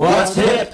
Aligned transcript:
What's 0.00 0.34
Hip? 0.38 0.70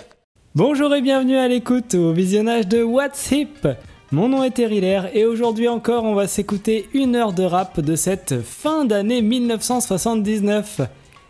Bonjour 0.54 0.94
et 0.94 1.02
bienvenue 1.02 1.36
à 1.36 1.48
l'écoute 1.48 1.96
au 1.96 2.12
visionnage 2.12 2.68
de 2.68 2.84
What's 2.84 3.32
Hip. 3.32 3.66
Mon 4.12 4.28
nom 4.28 4.44
est 4.44 4.52
Terry 4.52 4.78
et 5.14 5.24
aujourd'hui 5.24 5.66
encore 5.66 6.04
on 6.04 6.14
va 6.14 6.28
s'écouter 6.28 6.88
une 6.94 7.16
heure 7.16 7.32
de 7.32 7.42
rap 7.42 7.80
de 7.80 7.96
cette 7.96 8.40
fin 8.42 8.84
d'année 8.84 9.22
1979. 9.22 10.82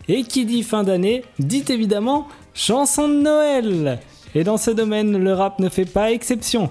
Et 0.08 0.24
qui 0.24 0.44
dit 0.44 0.62
fin 0.62 0.82
d'année 0.82 1.24
dit 1.38 1.64
évidemment 1.70 2.28
chanson 2.52 3.08
de 3.08 3.14
Noël. 3.14 3.98
Et 4.34 4.44
dans 4.44 4.58
ce 4.58 4.70
domaine, 4.70 5.16
le 5.16 5.32
rap 5.32 5.58
ne 5.58 5.70
fait 5.70 5.90
pas 5.90 6.12
exception. 6.12 6.68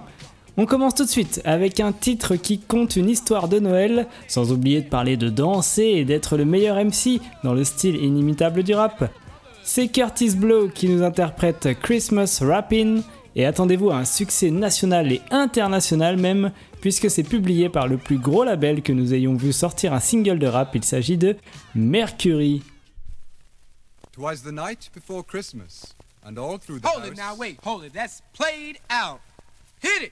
On 0.57 0.67
commence 0.67 0.93
tout 0.93 1.05
de 1.05 1.09
suite 1.09 1.41
avec 1.43 1.79
un 1.79 1.91
titre 1.91 2.35
qui 2.35 2.59
compte 2.59 2.97
une 2.97 3.09
histoire 3.09 3.47
de 3.47 3.57
Noël, 3.57 4.05
sans 4.27 4.51
oublier 4.51 4.81
de 4.81 4.89
parler 4.89 5.17
de 5.17 5.29
danser 5.29 5.85
et 5.85 6.05
d'être 6.05 6.37
le 6.37 6.45
meilleur 6.45 6.77
MC 6.77 7.19
dans 7.43 7.55
le 7.55 7.63
style 7.63 7.95
inimitable 7.95 8.61
du 8.61 8.75
rap. 8.75 9.09
C'est 9.67 9.87
Curtis 9.87 10.35
Blow 10.35 10.69
qui 10.69 10.87
nous 10.87 11.01
interprète 11.01 11.69
Christmas 11.81 12.39
Rappin' 12.39 13.01
et 13.35 13.47
attendez-vous 13.47 13.89
à 13.89 13.97
un 13.97 14.05
succès 14.05 14.51
national 14.51 15.11
et 15.11 15.21
international 15.31 16.17
même, 16.17 16.51
puisque 16.81 17.09
c'est 17.09 17.23
publié 17.23 17.67
par 17.67 17.87
le 17.87 17.97
plus 17.97 18.19
gros 18.19 18.43
label 18.43 18.83
que 18.83 18.93
nous 18.93 19.15
ayons 19.15 19.33
vu 19.33 19.51
sortir 19.51 19.91
un 19.91 19.99
single 19.99 20.37
de 20.37 20.45
rap, 20.45 20.75
il 20.75 20.83
s'agit 20.83 21.17
de 21.17 21.35
Mercury. 21.73 22.61
Twas 24.11 24.43
the 24.43 24.51
night 24.51 24.91
before 24.93 25.25
Christmas, 25.25 25.95
and 26.23 26.37
all 26.37 26.59
through 26.59 26.79
the 26.79 26.87
Hold 26.87 27.01
house... 27.01 27.11
it 27.11 27.17
now, 27.17 27.35
wait, 27.35 27.57
hold 27.65 27.83
it. 27.83 27.91
That's 27.91 28.21
played 28.33 28.77
out. 28.91 29.19
Hit 29.81 30.03
it. 30.03 30.11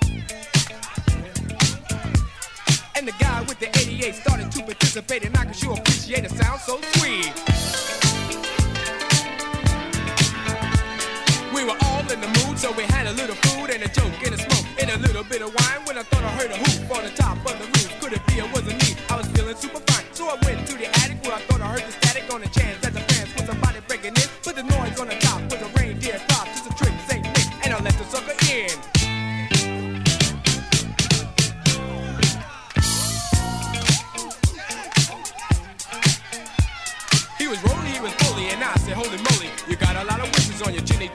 And 3.01 3.07
the 3.07 3.17
guy 3.17 3.41
with 3.49 3.57
the 3.57 3.65
88 3.79 4.13
started 4.13 4.51
to 4.51 4.61
participate, 4.61 5.25
and 5.25 5.35
I 5.35 5.45
could 5.45 5.55
sure 5.55 5.73
appreciate 5.73 6.23
a 6.23 6.29
sound 6.29 6.61
so 6.61 6.77
sweet. 6.93 7.33
We 11.49 11.65
were 11.65 11.77
all 11.81 12.05
in 12.13 12.21
the 12.21 12.29
mood, 12.45 12.59
so 12.59 12.71
we 12.73 12.83
had 12.83 13.07
a 13.07 13.13
little 13.13 13.33
food 13.49 13.71
and 13.71 13.81
a 13.81 13.89
joke 13.89 14.13
and 14.21 14.35
a 14.35 14.37
smoke 14.37 14.67
and 14.79 14.91
a 14.91 14.99
little 14.99 15.23
bit 15.23 15.41
of 15.41 15.49
wine. 15.49 15.81
When 15.87 15.97
I 15.97 16.03
thought 16.03 16.23
I 16.23 16.29
heard 16.37 16.51
a 16.51 16.57
hoop 16.57 16.95
on 16.95 17.03
the 17.03 17.09
top 17.17 17.37
of 17.37 17.57
the 17.57 17.65
roof, 17.73 17.89
could 18.01 18.13
it 18.13 18.21
be 18.27 18.37
it 18.37 18.53
wasn't 18.53 18.77
me? 18.85 18.93
I 19.09 19.17
was 19.17 19.25
feeling 19.29 19.55
super 19.55 19.81
fine, 19.89 20.05
so 20.13 20.29
I 20.29 20.37
went 20.45 20.67
to 20.67 20.77
the 20.77 20.85
attic 21.01 21.23
where 21.23 21.33
I 21.33 21.41
thought 21.49 21.61
I 21.61 21.69
heard 21.73 21.81
the 21.81 21.93
static 21.93 22.31
on 22.31 22.41
the 22.41 22.49
chance 22.49 22.85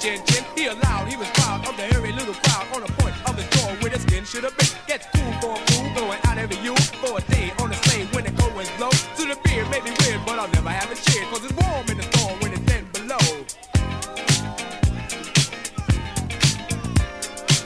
chin 0.06 0.22
chin. 0.26 0.44
He 0.54 0.66
allowed, 0.66 1.08
he 1.08 1.16
was 1.16 1.28
proud 1.30 1.66
of 1.66 1.76
the 1.76 1.82
hairy 1.82 2.12
little 2.12 2.34
crowd 2.34 2.66
on 2.74 2.80
the 2.86 2.92
point 3.02 3.14
of 3.28 3.34
the 3.34 3.46
door 3.56 3.70
where 3.80 3.90
the 3.90 3.98
skin 3.98 4.24
should 4.24 4.44
have 4.44 4.56
been. 4.56 4.68
Gets 4.86 5.06
cool 5.14 5.32
for 5.40 5.52
a 5.58 5.60
fool, 5.66 5.86
going 5.94 6.20
out 6.26 6.38
every 6.38 6.58
you 6.62 6.74
for 7.02 7.18
a 7.18 7.22
day 7.32 7.52
on 7.58 7.70
the 7.70 7.76
sleigh 7.84 8.06
when 8.14 8.24
the 8.24 8.30
cold 8.38 8.54
winds 8.54 8.70
blow. 8.78 8.90
To 8.90 9.22
the 9.26 9.36
beer 9.44 9.64
may 9.66 9.80
be 9.80 9.90
weird, 10.02 10.22
but 10.24 10.38
I'll 10.38 10.52
never 10.54 10.70
have 10.70 10.90
a 10.90 10.94
cheer, 10.94 11.24
cause 11.30 11.42
it's 11.44 11.54
warm 11.58 11.86
in 11.90 11.96
the 11.98 12.06
storm 12.14 12.38
when 12.40 12.52
it's 12.52 12.64
10 12.70 12.86
below. 12.94 13.24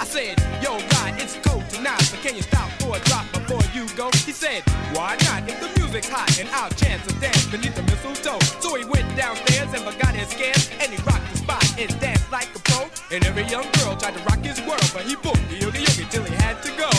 I 0.01 0.05
said, 0.09 0.41
yo, 0.65 0.81
God, 0.97 1.21
it's 1.21 1.37
cold 1.45 1.69
tonight, 1.69 2.01
but 2.11 2.21
can 2.25 2.35
you 2.35 2.43
stop 2.43 2.71
for 2.81 2.97
a 2.97 3.01
drop 3.05 3.27
before 3.37 3.63
you 3.77 3.85
go? 3.97 4.09
He 4.25 4.33
said, 4.33 4.63
why 4.97 5.17
not? 5.29 5.45
If 5.45 5.61
the 5.61 5.69
music's 5.79 6.09
hot 6.09 6.31
and 6.41 6.49
I'll 6.57 6.71
chance 6.71 7.05
a 7.07 7.13
dance 7.21 7.45
beneath 7.47 7.77
the 7.77 7.83
mistletoe. 7.83 8.41
So 8.65 8.75
he 8.77 8.85
went 8.85 9.07
downstairs 9.15 9.69
and 9.75 9.85
forgot 9.85 10.15
his 10.15 10.29
scares, 10.29 10.71
and 10.81 10.91
he 10.91 10.97
And 13.13 13.27
every 13.27 13.43
young 13.47 13.67
girl 13.73 13.97
tried 13.97 14.15
to 14.15 14.23
rock 14.23 14.39
his 14.39 14.61
world, 14.61 14.89
but 14.95 15.03
he 15.03 15.17
booked 15.17 15.43
the 15.51 15.57
yogi 15.59 15.81
yogi 15.81 16.07
till 16.11 16.23
he 16.23 16.33
had 16.37 16.63
to 16.63 16.71
go. 16.79 16.91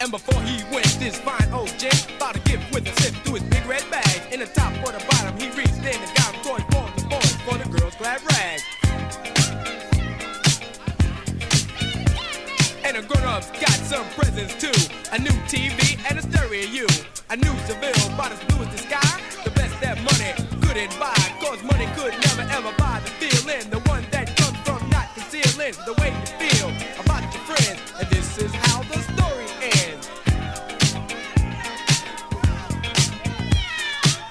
And 0.00 0.12
before 0.12 0.40
he 0.42 0.62
went, 0.72 0.86
this 1.00 1.18
fine 1.18 1.52
old 1.52 1.76
gent 1.76 2.06
bought 2.20 2.36
a 2.36 2.40
gift 2.40 2.72
with 2.72 2.86
a 2.86 3.02
sip 3.02 3.14
through 3.24 3.34
his 3.34 3.42
big 3.50 3.66
red 3.66 3.82
bag. 3.90 4.32
In 4.32 4.38
the 4.38 4.46
top 4.46 4.72
or 4.86 4.92
the 4.92 5.04
bottom, 5.10 5.36
he 5.40 5.48
reached 5.58 5.82
in 5.82 5.98
and 5.98 6.14
got 6.14 6.34
toys 6.46 6.62
for 6.70 6.86
the 6.94 7.06
boys 7.10 7.34
for 7.42 7.58
the 7.58 7.68
girls' 7.76 7.96
glad 7.96 8.22
rags. 8.30 8.62
And 12.84 12.96
the 12.96 13.02
grown-ups 13.02 13.50
got 13.58 13.78
some 13.90 14.06
presents 14.14 14.54
too. 14.54 14.70
A 15.10 15.18
new 15.18 15.34
TV 15.50 15.98
and 16.08 16.20
a 16.20 16.22
stereo. 16.22 16.86
A 17.30 17.36
new 17.36 17.58
Seville, 17.66 18.14
about 18.14 18.30
as 18.30 18.38
blue 18.44 18.64
as 18.64 18.70
the 18.70 18.78
sky. 18.86 19.20
The 19.42 19.50
best 19.50 19.80
that 19.80 19.98
money 20.04 20.55
couldn't 20.76 21.00
buy. 21.00 21.14
Cause 21.40 21.62
money 21.62 21.86
could 21.96 22.12
never 22.12 22.42
ever 22.52 22.72
buy 22.76 23.00
the 23.02 23.10
feeling. 23.10 23.70
The 23.70 23.80
one 23.88 24.04
that 24.10 24.36
comes 24.36 24.58
from 24.58 24.88
not 24.90 25.08
concealing 25.14 25.72
the 25.86 25.94
way 26.00 26.10
you 26.12 26.26
feel 26.48 26.68
about 27.00 27.22
your 27.32 27.42
friends. 27.44 27.80
And 27.98 28.08
this 28.10 28.36
is 28.38 28.52
how 28.52 28.82
the 28.82 29.00
story 29.12 29.48
ends. 29.62 30.06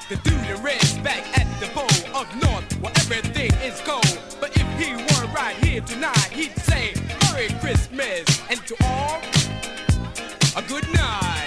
The 0.09 0.17
dude 0.17 0.49
in 0.49 0.61
red's 0.61 0.93
back 0.99 1.23
at 1.39 1.47
the 1.59 1.67
pole 1.73 2.15
up 2.15 2.27
north 2.35 2.71
where 2.79 2.93
everything 2.97 3.51
is 3.63 3.81
cold. 3.81 4.19
But 4.39 4.55
if 4.55 4.67
he 4.79 4.93
were 4.93 5.27
right 5.33 5.55
here 5.57 5.81
tonight, 5.81 6.29
he'd 6.31 6.55
say 6.59 6.93
Merry 7.23 7.47
Christmas 7.59 8.25
and 8.51 8.59
to 8.67 8.75
all 8.83 9.19
a 10.55 10.61
good 10.67 10.87
night. 10.93 11.44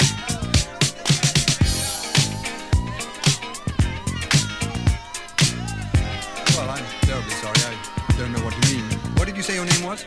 Say 9.48 9.54
your 9.54 9.64
name 9.64 9.84
was? 9.88 10.04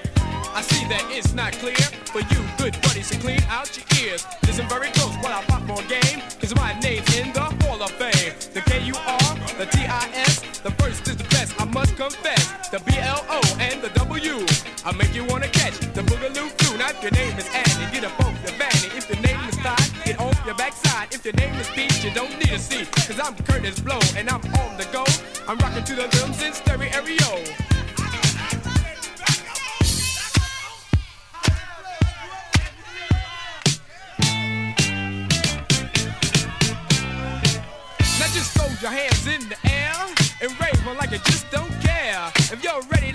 I 0.54 0.62
see 0.62 0.86
that 0.94 1.02
it's 1.10 1.34
not 1.34 1.54
clear 1.54 1.82
for 2.14 2.22
you, 2.22 2.46
good 2.62 2.78
buddies, 2.86 3.10
to 3.10 3.18
clean 3.18 3.42
out 3.50 3.74
your 3.74 3.90
ears. 3.98 4.22
Listen 4.46 4.70
very 4.70 4.94
close 4.94 5.18
while 5.18 5.34
I 5.34 5.42
pop 5.50 5.64
more 5.64 5.82
game, 5.90 6.22
cause 6.38 6.54
my 6.54 6.78
name's 6.78 7.10
in 7.18 7.34
the 7.34 7.42
Hall 7.66 7.82
of 7.82 7.90
Fame. 7.98 8.38
The 8.54 8.62
K-U-R, 8.62 9.34
the 9.58 9.66
T-I-S, 9.66 10.62
the 10.62 10.70
first 10.78 11.08
is 11.10 11.18
the 11.18 11.26
best, 11.34 11.60
I 11.60 11.66
must 11.66 11.98
confess. 11.98 12.70
The 12.70 12.86
B-L-O 12.86 13.42
and 13.58 13.82
the 13.82 13.90
W, 13.98 14.46
I 14.86 14.92
make 14.94 15.16
you 15.16 15.26
wanna 15.26 15.50
catch 15.50 15.74
the 15.98 16.06
Boogaloo 16.06 16.54
Crew. 16.62 16.78
Now 16.78 16.94
if 16.94 17.02
your 17.02 17.10
name 17.18 17.34
is 17.34 17.50
Annie, 17.50 17.90
get 17.90 18.06
up 18.06 18.14
off 18.22 18.38
your 18.46 18.54
vanity. 18.62 18.94
If 18.94 19.10
your 19.10 19.26
name 19.26 19.42
is 19.50 19.58
Todd, 19.58 19.82
get 20.06 20.20
off 20.20 20.38
your 20.46 20.54
backside. 20.54 21.16
If 21.16 21.26
your 21.26 21.34
name 21.34 21.56
is 21.56 21.68
Pete, 21.74 22.04
you 22.04 22.14
don't 22.14 22.38
need 22.38 22.54
a 22.54 22.60
seat, 22.60 22.92
cause 23.10 23.18
I'm 23.18 23.34
Kurtis 23.50 23.84
Blow 23.84 23.98
and 24.16 24.30
I'm 24.30 24.46
on 24.62 24.78
the 24.78 24.86
go. 24.94 25.04
I'm 25.50 25.58
rocking 25.58 25.84
to 25.84 25.96
the 25.96 26.04
rhythms 26.14 26.41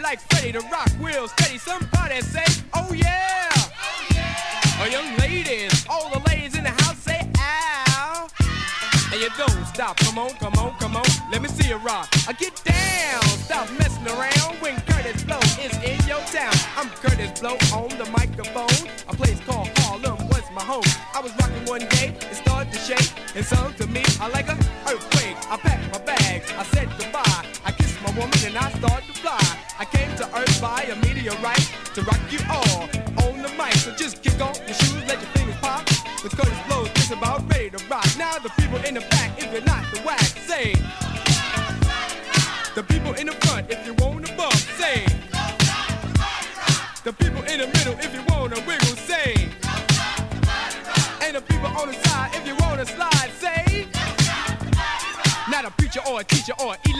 like 0.07 0.21
Freddy, 0.31 0.53
the 0.53 0.61
rock 0.71 0.89
will 1.01 1.27
steady. 1.27 1.59
Somebody 1.59 2.21
say, 2.21 2.47
oh 2.75 2.93
yeah. 2.93 3.51
Oh 3.57 4.07
yeah. 4.15 4.79
Oh, 4.79 4.87
young 4.87 5.17
ladies, 5.17 5.85
all 5.91 6.09
the 6.11 6.21
ladies 6.31 6.55
in 6.57 6.63
the 6.63 6.71
house 6.71 6.99
say, 6.99 7.21
ow. 7.39 8.29
And 9.11 9.21
you 9.21 9.31
don't 9.37 9.67
stop, 9.67 9.97
come 9.97 10.17
on, 10.17 10.31
come 10.35 10.55
on, 10.63 10.79
come 10.79 10.95
on. 10.95 11.09
Let 11.33 11.43
me 11.43 11.49
see 11.49 11.69
you 11.69 11.79
rock. 11.79 12.07
I 12.29 12.35
get 12.35 12.55
down, 12.63 13.23
stop 13.47 13.69
messing 13.81 14.07
around 14.07 14.55
when 14.63 14.77
Kurtis 14.87 15.27
Blow 15.27 15.43
is 15.67 15.75
in 15.83 15.99
your 16.07 16.23
town. 16.31 16.55
I'm 16.79 16.89
Kurtis 17.03 17.41
Blow 17.41 17.57
on 17.75 17.89
the 17.99 18.09
microphone. 18.19 18.79
A 19.09 19.15
place 19.21 19.41
called 19.41 19.71
Harlem 19.79 20.19
was 20.29 20.45
my 20.55 20.63
home. 20.63 20.87
I 21.15 21.21
was 21.21 21.33
rocking 21.41 21.65
one 21.67 21.85
day, 21.97 22.15
it 22.31 22.37
started 22.37 22.73
to 22.73 22.79
shake. 22.79 23.11
And 23.35 23.45
sounded 23.45 23.77
to 23.79 23.89
me 23.89 24.05
I 24.21 24.29
like 24.29 24.49
a 24.49 24.57
earthquake. 24.87 25.37
I 25.51 25.57
packed 25.57 25.93
my 25.93 25.99
bags, 25.99 26.53
I 26.57 26.63
said 26.63 26.89
goodbye. 26.97 27.43
I 27.65 27.73
kissed 27.73 28.01
my 28.03 28.11
woman 28.11 28.39
and 28.47 28.57
I 28.57 28.71
started 28.79 28.96
by 30.67 30.83
a 30.83 30.97
meteorite 30.97 31.71
to 31.95 32.03
rock 32.03 32.19
you 32.29 32.41
all 32.51 32.83
on 33.25 33.41
the 33.41 33.49
mic. 33.57 33.73
So 33.75 33.93
just 33.93 34.26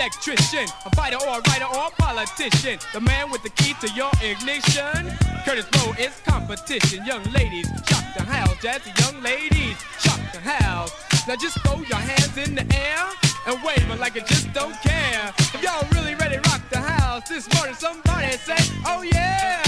electrician, 0.07 0.67
a 0.85 0.91
fighter 0.95 1.17
or 1.17 1.39
a 1.39 1.43
writer 1.49 1.65
or 1.65 1.89
a 1.89 1.91
politician. 1.91 2.79
The 2.93 3.01
man 3.01 3.29
with 3.31 3.43
the 3.43 3.51
key 3.51 3.75
to 3.81 3.89
your 3.95 4.11
ignition. 4.23 5.11
Kurtis 5.45 5.69
Blow 5.73 5.93
is 5.99 6.15
competition. 6.25 7.05
Young 7.05 7.25
ladies, 7.33 7.67
shock 7.89 8.05
the 8.15 8.23
house. 8.23 8.55
Jazzy 8.63 8.93
young 9.01 9.21
ladies, 9.21 9.77
shock 9.99 10.21
the 10.33 10.39
house. 10.39 10.93
Now 11.27 11.35
just 11.35 11.59
throw 11.63 11.79
your 11.79 11.99
hands 11.99 12.37
in 12.39 12.55
the 12.55 12.67
air 12.73 13.03
and 13.47 13.63
wave 13.65 13.91
it 13.91 13.99
like 13.99 14.15
you 14.15 14.23
just 14.23 14.53
don't 14.53 14.81
care. 14.81 15.33
If 15.39 15.61
y'all 15.63 15.85
really 15.93 16.15
ready 16.15 16.37
rock 16.37 16.63
the 16.71 16.79
house 16.79 17.29
this 17.29 17.53
morning, 17.55 17.75
somebody 17.75 18.31
say, 18.37 18.57
oh 18.87 19.03
yeah. 19.03 19.66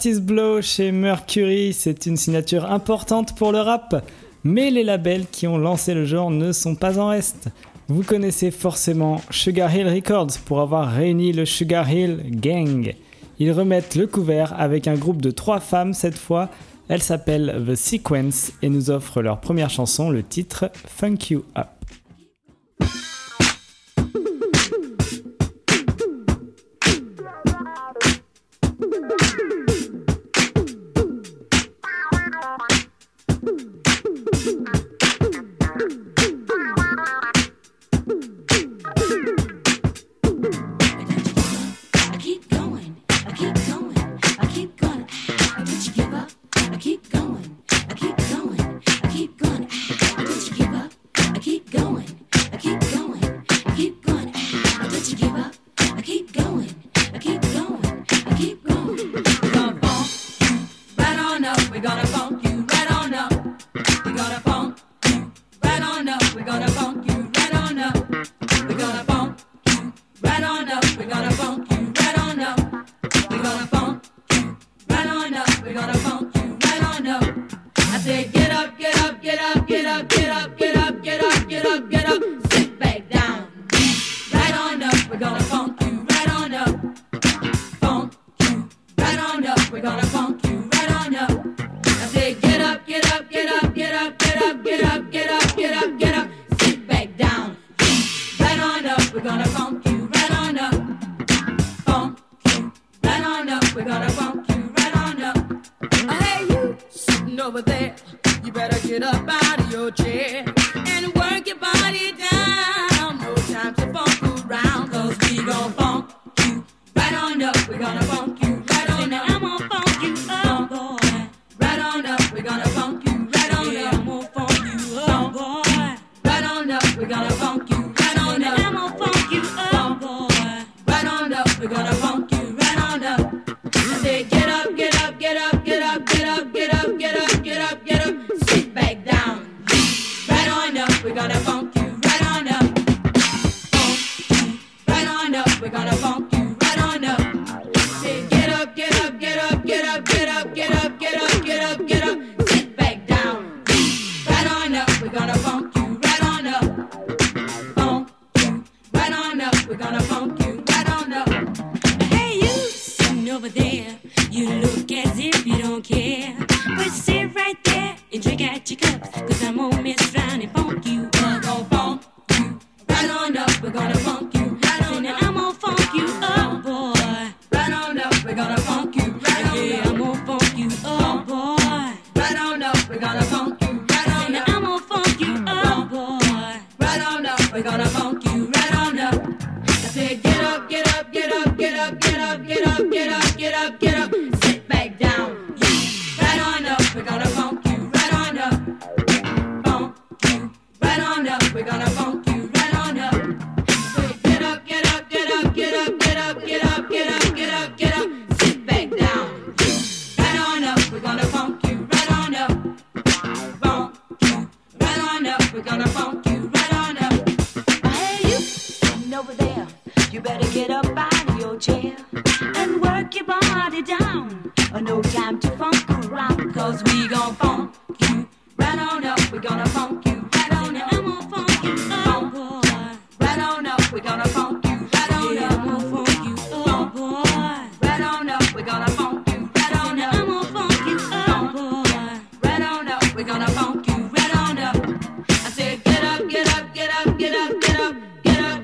Curtis 0.00 0.20
Blow 0.22 0.62
chez 0.62 0.92
Mercury, 0.92 1.74
c'est 1.74 2.06
une 2.06 2.16
signature 2.16 2.72
importante 2.72 3.36
pour 3.36 3.52
le 3.52 3.58
rap, 3.58 4.02
mais 4.44 4.70
les 4.70 4.82
labels 4.82 5.26
qui 5.30 5.46
ont 5.46 5.58
lancé 5.58 5.92
le 5.92 6.06
genre 6.06 6.30
ne 6.30 6.52
sont 6.52 6.74
pas 6.74 6.98
en 6.98 7.08
reste. 7.08 7.48
Vous 7.88 8.02
connaissez 8.02 8.50
forcément 8.50 9.20
Sugar 9.28 9.76
Hill 9.76 9.86
Records 9.86 10.38
pour 10.46 10.62
avoir 10.62 10.90
réuni 10.90 11.34
le 11.34 11.44
Sugar 11.44 11.92
Hill 11.92 12.22
Gang. 12.30 12.94
Ils 13.38 13.52
remettent 13.52 13.94
le 13.94 14.06
couvert 14.06 14.58
avec 14.58 14.88
un 14.88 14.94
groupe 14.94 15.20
de 15.20 15.30
trois 15.30 15.60
femmes 15.60 15.92
cette 15.92 16.16
fois. 16.16 16.48
Elles 16.88 17.02
s'appellent 17.02 17.62
The 17.68 17.74
Sequence 17.74 18.52
et 18.62 18.70
nous 18.70 18.90
offrent 18.90 19.20
leur 19.20 19.38
première 19.38 19.68
chanson, 19.68 20.08
le 20.08 20.22
titre 20.22 20.70
Funk 20.86 21.18
You 21.28 21.44
Up. 21.58 21.68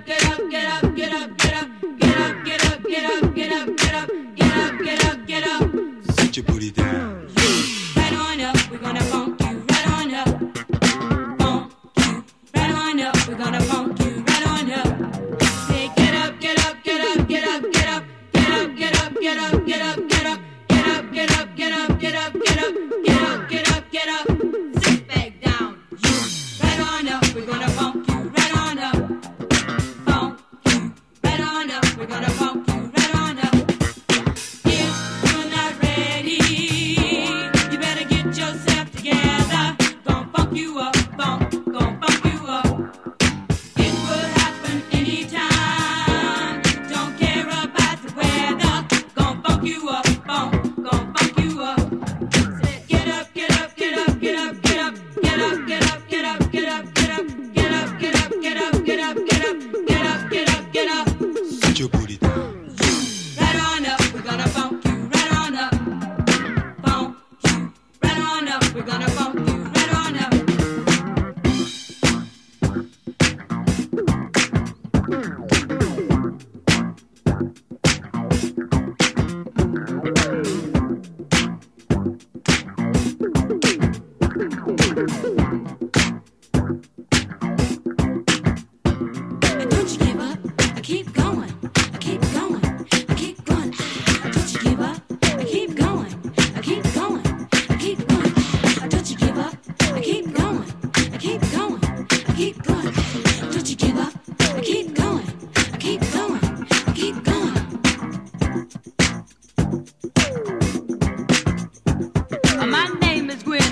get 0.06 0.25
up, 0.26 0.50
get 0.50 0.64
up. 0.64 0.65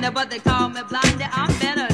blinder, 0.04 0.11
but 0.11 0.30
they 0.30 0.38
call 0.38 0.68
me 0.68 0.82
blind. 0.88 1.23
I'm 1.32 1.58
better 1.58 1.93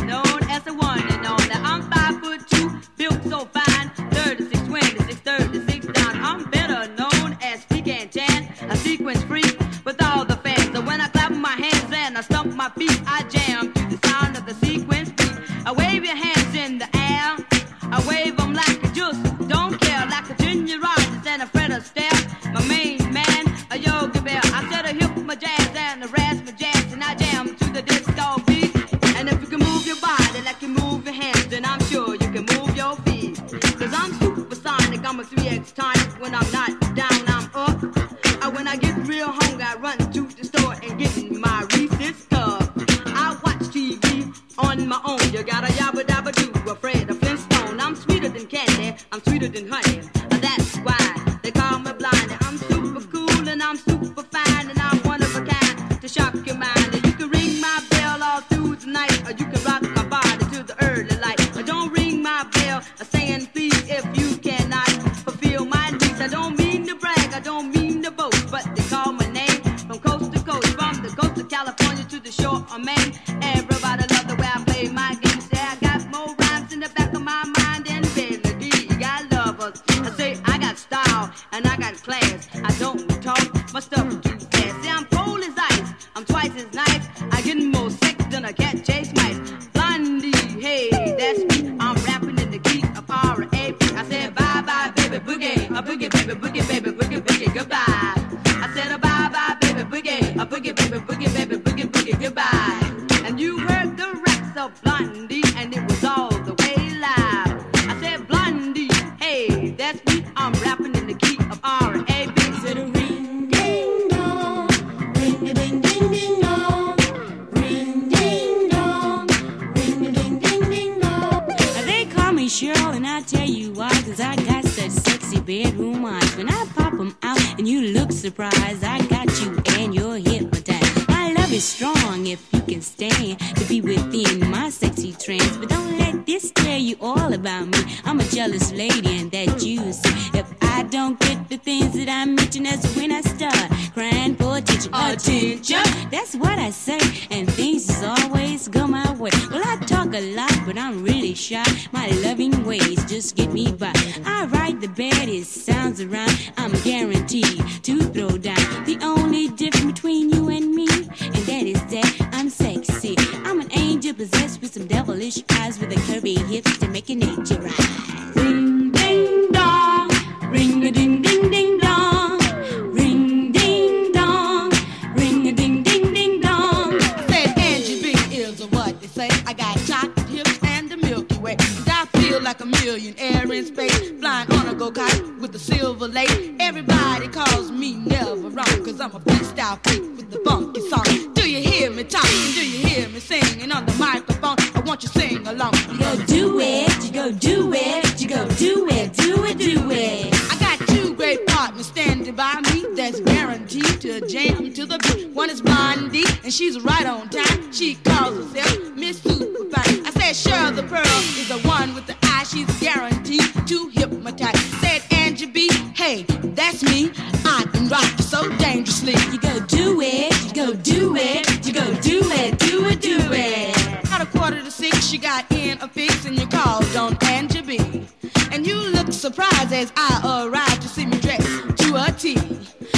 go 219.53 219.67
do 219.67 220.01
it, 220.01 220.45
you 220.45 220.53
go 220.53 220.73
do 220.75 221.17
it, 221.17 221.67
you 221.67 221.73
go 221.73 221.85
do 222.01 222.21
it, 222.23 222.59
do 222.59 222.87
it, 222.87 223.01
do 223.01 223.19
it. 223.33 224.13
At 224.13 224.21
a 224.23 224.27
quarter 224.27 224.63
to 224.63 224.71
six, 224.71 225.13
you 225.13 225.19
got 225.19 225.51
in 225.51 225.81
a 225.81 225.89
fix 225.89 226.25
and 226.25 226.39
you 226.39 226.47
called 226.47 226.85
on 226.97 227.17
Angie 227.25 227.63
B. 227.63 228.07
And 228.53 228.67
you 228.67 228.77
looked 228.77 229.13
surprised 229.13 229.73
as 229.73 229.93
I 229.97 230.47
arrived 230.47 230.83
to 230.83 230.89
see 230.89 231.07
me 231.07 231.19
dressed 231.19 231.77
to 231.79 231.97
a 231.97 232.13
T. 232.13 232.39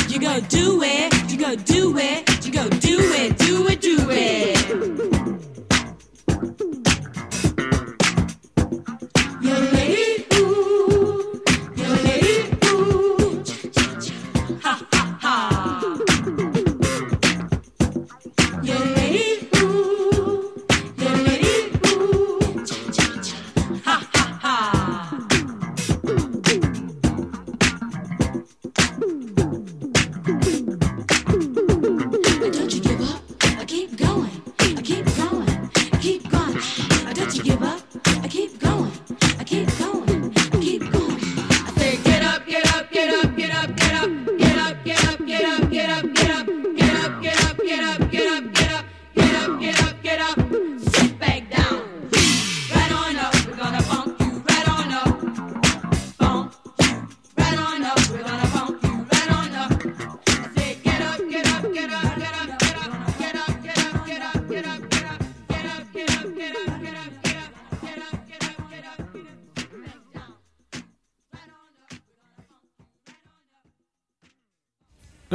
You 0.09 0.21
go 0.21 0.41
do 0.41 0.83
it, 0.83 1.33
you 1.33 1.39
go 1.39 1.55
do 1.57 1.97
it, 1.97 2.45
you 2.45 2.53
go 2.53 2.69
do 2.69 2.99
it, 3.01 3.39
do 3.39 3.69
it, 3.69 3.81
do 3.81 4.11
it. 4.11 4.42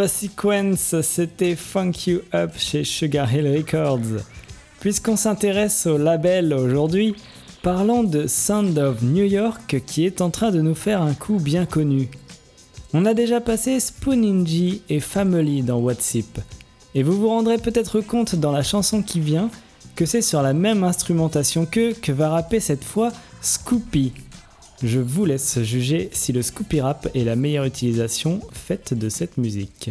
Sequence, 0.08 0.96
c'était 1.02 1.56
Funk 1.56 1.92
You 2.08 2.20
Up 2.34 2.52
chez 2.58 2.84
Sugar 2.84 3.34
Hill 3.34 3.48
Records. 3.48 4.22
Puisqu'on 4.80 5.16
s'intéresse 5.16 5.86
au 5.86 5.98
label 5.98 6.54
aujourd'hui, 6.54 7.16
parlons 7.64 8.04
de 8.04 8.28
Sound 8.28 8.78
of 8.78 9.02
New 9.02 9.26
York 9.26 9.82
qui 9.86 10.06
est 10.06 10.22
en 10.22 10.30
train 10.30 10.52
de 10.52 10.62
nous 10.62 10.76
faire 10.76 11.02
un 11.02 11.14
coup 11.14 11.40
bien 11.40 11.66
connu. 11.66 12.10
On 12.94 13.06
a 13.06 13.14
déjà 13.14 13.42
passé 13.42 13.80
Spooninji 13.80 14.82
et 14.90 15.00
Family 15.00 15.62
dans 15.62 15.80
WhatsApp, 15.80 16.40
et 16.96 17.04
vous 17.04 17.20
vous 17.20 17.30
rendrez 17.30 17.58
peut-être 17.58 18.00
compte 18.02 18.36
dans 18.36 18.52
la 18.52 18.64
chanson 18.64 19.02
qui 19.02 19.20
vient 19.20 19.50
que 19.96 20.06
c'est 20.06 20.22
sur 20.22 20.42
la 20.42 20.54
même 20.54 20.84
instrumentation 20.84 21.66
que 21.66 21.94
que 21.94 22.12
va 22.12 22.30
rapper 22.30 22.60
cette 22.60 22.84
fois 22.84 23.12
Scoopy, 23.42 24.14
je 24.84 25.00
vous 25.00 25.26
laisse 25.26 25.60
juger 25.64 26.10
si 26.12 26.34
le 26.34 26.44
Scoopy 26.44 26.82
Rap 26.82 27.08
est 27.16 27.24
la 27.24 27.36
meilleure 27.36 27.66
utilisation 27.66 28.42
faite 28.52 28.94
de 28.94 29.10
cette 29.10 29.38
musique. 29.38 29.90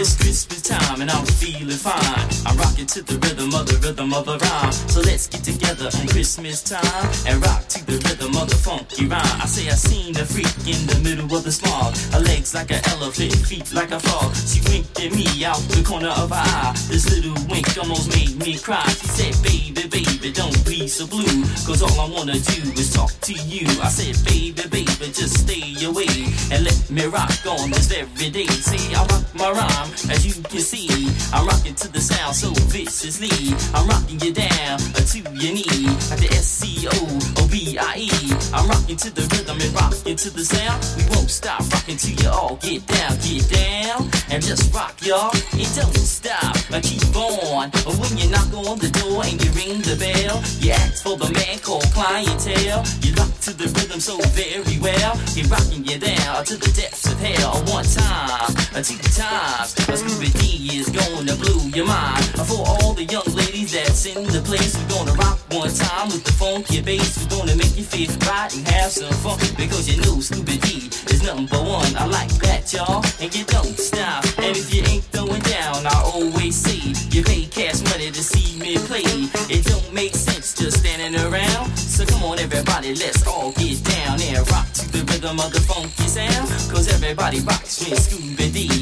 It's 0.00 0.16
Christmas 0.16 0.62
time 0.62 1.02
and 1.02 1.10
I'm 1.10 1.26
feeling 1.26 1.76
fine. 1.76 2.24
I'm 2.46 2.56
rocking 2.56 2.86
to 2.86 3.02
the 3.02 3.20
rhythm 3.20 3.52
of 3.52 3.68
the 3.68 3.76
rhythm 3.84 4.14
of 4.14 4.24
the 4.24 4.38
rhyme. 4.38 4.72
So 4.72 5.02
let's 5.02 5.28
get 5.28 5.44
together 5.44 5.92
on 5.92 6.08
Christmas 6.08 6.62
time 6.62 7.04
and 7.28 7.36
rock 7.44 7.68
to 7.68 7.84
the 7.84 8.00
rhythm 8.08 8.32
of 8.40 8.48
the 8.48 8.56
funky 8.56 9.04
rhyme. 9.04 9.20
I 9.20 9.44
say 9.44 9.68
I 9.68 9.76
seen 9.76 10.16
a 10.16 10.24
freak 10.24 10.48
in 10.64 10.80
the 10.88 10.96
middle 11.04 11.28
of 11.36 11.44
the 11.44 11.52
smog. 11.52 11.92
Her 12.16 12.20
legs 12.20 12.54
like 12.54 12.70
an 12.70 12.80
elephant, 12.96 13.36
feet 13.44 13.74
like 13.74 13.90
a 13.90 14.00
frog. 14.00 14.32
She 14.32 14.64
winked 14.72 14.96
at 15.04 15.12
me 15.12 15.44
out 15.44 15.60
the 15.68 15.84
corner 15.84 16.16
of 16.16 16.32
her 16.32 16.48
eye. 16.48 16.72
This 16.88 17.04
little 17.12 17.36
wink 17.52 17.68
almost 17.76 18.08
made 18.08 18.40
me 18.40 18.56
cry. 18.56 18.88
She 18.96 19.04
said, 19.04 19.36
baby, 19.44 19.84
baby, 19.84 20.32
don't 20.32 20.56
be 20.64 20.88
so 20.88 21.04
blue. 21.06 21.44
Cause 21.68 21.84
all 21.84 22.00
I 22.00 22.08
wanna 22.08 22.40
do 22.40 22.72
is 22.72 22.88
talk 22.88 23.12
to 23.28 23.34
you. 23.36 23.68
I 23.84 23.92
said, 23.92 24.16
baby, 24.24 24.64
baby, 24.64 25.12
just 25.12 25.44
stay 25.44 25.76
away 25.84 26.08
and 26.48 26.64
let 26.64 26.88
me 26.88 27.04
rock 27.04 27.36
on 27.44 27.68
this 27.68 27.92
every 27.92 28.30
day. 28.32 28.48
See, 28.48 28.96
I 28.96 29.04
rock 29.04 29.28
my 29.34 29.50
rhyme, 29.52 29.89
as 30.10 30.26
you 30.26 30.42
can 30.42 30.60
see. 30.60 30.88
I'm 31.32 31.46
rocking 31.46 31.74
to 31.74 31.88
the 31.92 32.00
sound 32.00 32.34
so 32.34 32.50
viciously. 32.68 33.54
I'm 33.74 33.86
rocking 33.88 34.20
you 34.20 34.32
down 34.32 34.78
to 34.78 35.18
your 35.18 35.52
knee, 35.52 35.86
like 36.10 36.20
the 36.20 36.28
S 36.32 36.46
C 36.46 36.86
O 36.86 37.18
O 37.38 37.48
B 37.48 37.78
I 37.78 37.96
E. 37.96 38.10
I'm 38.52 38.68
rocking 38.68 38.96
to 38.96 39.10
the 39.10 39.22
rhythm 39.32 39.60
and 39.60 39.72
rocking 39.74 40.16
to 40.16 40.30
the 40.30 40.44
sound. 40.44 40.78
We 40.96 41.04
won't 41.14 41.30
stop 41.30 41.60
rocking 41.72 41.96
till 41.96 42.16
you 42.18 42.30
all 42.30 42.56
get 42.56 42.86
down, 42.86 43.16
get 43.22 43.48
down, 43.50 44.10
and 44.30 44.42
just 44.42 44.72
rock, 44.74 44.94
y'all. 45.02 45.30
It 45.54 45.70
don't 45.74 45.96
stop, 45.96 46.56
I 46.70 46.80
keep 46.80 47.14
on. 47.16 47.70
When 48.00 48.16
you 48.18 48.30
knock 48.30 48.52
on 48.54 48.78
the 48.78 48.90
door 48.90 49.24
and 49.24 49.36
you 49.42 49.50
ring 49.52 49.82
the 49.82 49.96
bell, 49.98 50.42
you 50.60 50.72
ask 50.72 51.02
for 51.02 51.16
the 51.16 51.30
man 51.32 51.58
called 51.60 51.86
clientele. 51.92 52.84
You 53.02 53.14
rock 53.14 53.32
to 53.46 53.52
the 53.52 53.66
rhythm 53.66 54.00
so 54.00 54.16
very 54.36 54.78
well. 54.78 55.18
You're 55.34 55.48
rocking 55.48 55.84
you 55.84 55.98
down 55.98 56.44
to 56.44 56.56
the 56.56 56.70
depths 56.72 57.06
of 57.10 57.18
hell. 57.18 57.62
One 57.66 57.84
time, 57.84 58.54
two 58.82 58.96
times, 59.14 59.74
a 59.88 59.96
Scooby 59.96 60.30
D 60.40 60.78
is 60.78 60.88
gonna 60.90 61.34
blow 61.36 61.64
your 61.74 61.86
mind. 61.86 62.24
For 62.48 62.60
all 62.66 62.92
the 62.94 63.04
young 63.04 63.26
ladies 63.34 63.72
that's 63.72 64.06
in 64.06 64.24
the 64.24 64.40
place, 64.40 64.76
we're 64.76 64.88
gonna 64.88 65.12
rock 65.14 65.38
one 65.50 65.72
time 65.72 66.08
with 66.08 66.24
the 66.24 66.32
funky 66.32 66.80
bass. 66.80 67.18
We're 67.18 67.38
gonna 67.38 67.56
make 67.56 67.76
you 67.76 67.84
feel 67.84 68.10
right 68.28 68.52
and 68.54 68.66
have 68.68 68.90
some 68.90 69.12
fun 69.22 69.38
because 69.56 69.88
you 69.88 70.00
know 70.02 70.16
Scooby 70.18 70.60
D 70.60 70.90
is 71.12 71.22
number 71.22 71.58
one. 71.58 71.94
I 71.96 72.06
like 72.06 72.32
that, 72.46 72.72
y'all, 72.72 73.04
and 73.20 73.34
you 73.34 73.44
don't 73.44 73.78
stop. 73.78 74.24
And 74.38 74.56
if 74.56 74.74
you 74.74 74.82
ain't 74.84 75.04
throwing 75.04 75.42
down, 75.42 75.86
I 75.86 75.96
always 76.04 76.56
say 76.56 76.92
you 77.10 77.22
pay 77.22 77.46
cash 77.46 77.82
money 77.90 78.10
to 78.10 78.22
see 78.22 78.58
me 78.58 78.78
play. 78.78 79.06
It 79.48 79.64
don't 79.66 79.92
make 79.92 80.14
sense 80.14 80.54
just 80.54 80.80
standing 80.80 81.18
around. 81.20 81.76
So 81.76 82.04
come 82.06 82.24
on, 82.24 82.38
everybody, 82.38 82.94
let's 82.94 83.26
all 83.26 83.52
get 83.52 83.82
down 83.84 84.20
and 84.20 84.50
rock 84.50 84.68
to 84.80 84.84
the 84.92 85.04
rhythm 85.10 85.38
of 85.40 85.52
the 85.52 85.60
funky 85.60 86.08
sound. 86.08 86.48
Cause 86.70 86.88
everybody 86.92 87.40
rocks 87.40 87.80
with 87.80 87.98
Scooby 87.98 88.52
D 88.52 88.79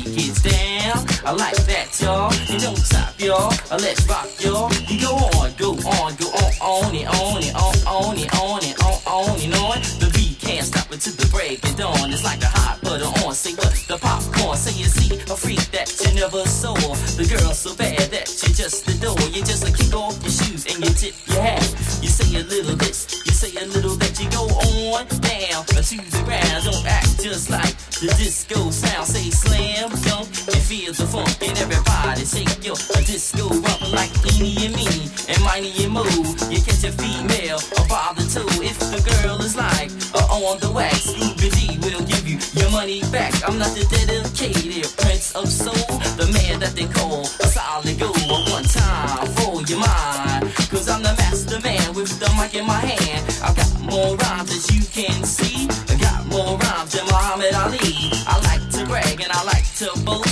I 0.89 1.33
like 1.33 1.57
that, 1.69 2.01
y'all. 2.01 2.33
You 2.49 2.59
don't 2.59 2.79
stop, 2.79 3.13
y'all. 3.21 3.53
Uh, 3.71 3.77
Let's 3.77 4.09
rock, 4.09 4.29
y'all. 4.41 4.73
You 4.89 5.01
go 5.01 5.13
on, 5.37 5.53
go 5.61 5.77
on, 5.85 6.17
go 6.17 6.33
on, 6.33 6.53
on 6.65 6.97
and 6.97 7.09
on 7.09 7.45
and 7.45 7.57
on, 7.57 7.77
on 7.85 8.17
and 8.17 8.33
on 8.33 8.65
and 8.65 8.77
on, 8.81 8.97
on 9.05 9.37
and 9.37 9.55
on. 9.55 9.77
The 10.01 10.09
beat 10.17 10.41
can't 10.41 10.65
stop 10.65 10.91
until 10.91 11.13
the 11.13 11.29
break 11.29 11.63
of 11.65 11.77
dawn. 11.77 12.09
It's 12.11 12.25
like 12.25 12.41
the 12.41 12.49
hot 12.49 12.81
butter 12.81 13.05
on. 13.05 13.35
Say 13.35 13.53
what? 13.61 13.77
The 13.85 13.99
popcorn. 14.01 14.57
Say 14.57 14.81
you 14.81 14.89
see 14.89 15.13
a 15.29 15.37
freak 15.37 15.61
that 15.77 15.93
you 16.01 16.15
never 16.17 16.41
saw. 16.49 16.73
The 16.73 17.29
girl 17.29 17.53
so 17.53 17.77
bad 17.77 18.09
that 18.09 18.25
you 18.49 18.55
just 18.55 18.89
adore. 18.89 19.21
You 19.29 19.45
just 19.45 19.69
uh, 19.69 19.77
kick 19.77 19.93
off 19.93 20.17
your 20.25 20.33
shoes 20.33 20.65
and 20.73 20.81
you 20.81 20.91
tip 20.97 21.13
your 21.29 21.43
hat. 21.43 21.69
You 22.01 22.09
say 22.09 22.33
a 22.41 22.45
little 22.49 22.77
this, 22.77 23.13
you 23.27 23.33
say 23.33 23.53
a 23.61 23.67
little 23.69 23.97
that. 24.01 24.17
You 24.19 24.31
go 24.31 24.49
on 24.49 25.05
down 25.21 25.69
to 25.69 25.77
the 25.85 26.23
ground. 26.25 26.65
Don't 26.65 26.87
act 26.87 27.21
just 27.21 27.51
like 27.51 27.77
the 28.01 28.09
disco 28.17 28.71
sound. 28.71 29.07
Say 29.07 29.29
slam 29.29 29.91
dunk 30.09 30.29
feel 30.69 30.93
the 30.93 31.07
funk 31.07 31.33
and 31.41 31.57
everybody 31.65 32.27
shake 32.29 32.61
your 32.61 32.77
disco 33.09 33.49
rump 33.49 33.81
like 33.89 34.13
Eenie 34.29 34.69
and 34.69 34.77
me 34.77 35.09
and 35.33 35.41
Miney 35.41 35.73
and 35.81 35.97
Moo. 35.97 36.05
You 36.53 36.61
catch 36.61 36.85
a 36.85 36.93
female 36.93 37.57
or 37.81 37.89
by 37.89 38.13
the 38.13 38.29
toe 38.29 38.45
if 38.61 38.77
the 38.93 39.01
girl 39.09 39.41
is 39.41 39.57
like 39.57 39.89
on 40.29 40.61
the 40.61 40.71
wax. 40.71 41.09
Scooby 41.09 41.49
D 41.57 41.79
will 41.81 42.05
give 42.05 42.29
you 42.29 42.37
your 42.53 42.71
money 42.71 43.01
back. 43.09 43.33
I'm 43.49 43.57
not 43.57 43.73
the 43.73 43.89
dedicated 43.89 44.93
prince 45.01 45.35
of 45.35 45.49
soul, 45.49 45.73
the 46.21 46.29
man 46.37 46.61
that 46.61 46.77
they 46.77 46.85
call 46.85 47.25
a 47.25 47.49
solid 47.49 47.99
gold. 47.99 48.21
One 48.53 48.69
time 48.69 49.25
for 49.41 49.65
your 49.65 49.81
mind, 49.81 50.53
cause 50.69 50.87
I'm 50.93 51.01
the 51.01 51.17
master 51.17 51.61
man 51.65 51.95
with 51.95 52.13
the 52.21 52.29
mic 52.37 52.55
in 52.55 52.67
my 52.67 52.85
hand. 52.85 53.25
I've 53.41 53.57
got 53.57 53.73
more 53.89 54.17
rhymes 54.21 54.53
as 54.53 54.69
you 54.69 54.85
can 54.93 55.25
see. 55.25 55.65
I 55.89 55.97
got 55.97 56.27
more 56.29 56.59
rhymes 56.61 56.93
than 56.93 57.07
Muhammad 57.07 57.57
Ali. 57.57 58.13
I 58.29 58.37
like 58.45 58.65
to 58.77 58.85
brag 58.85 59.17
and 59.17 59.33
I 59.33 59.43
like 59.45 59.65
to 59.81 59.89
boast. 60.05 60.28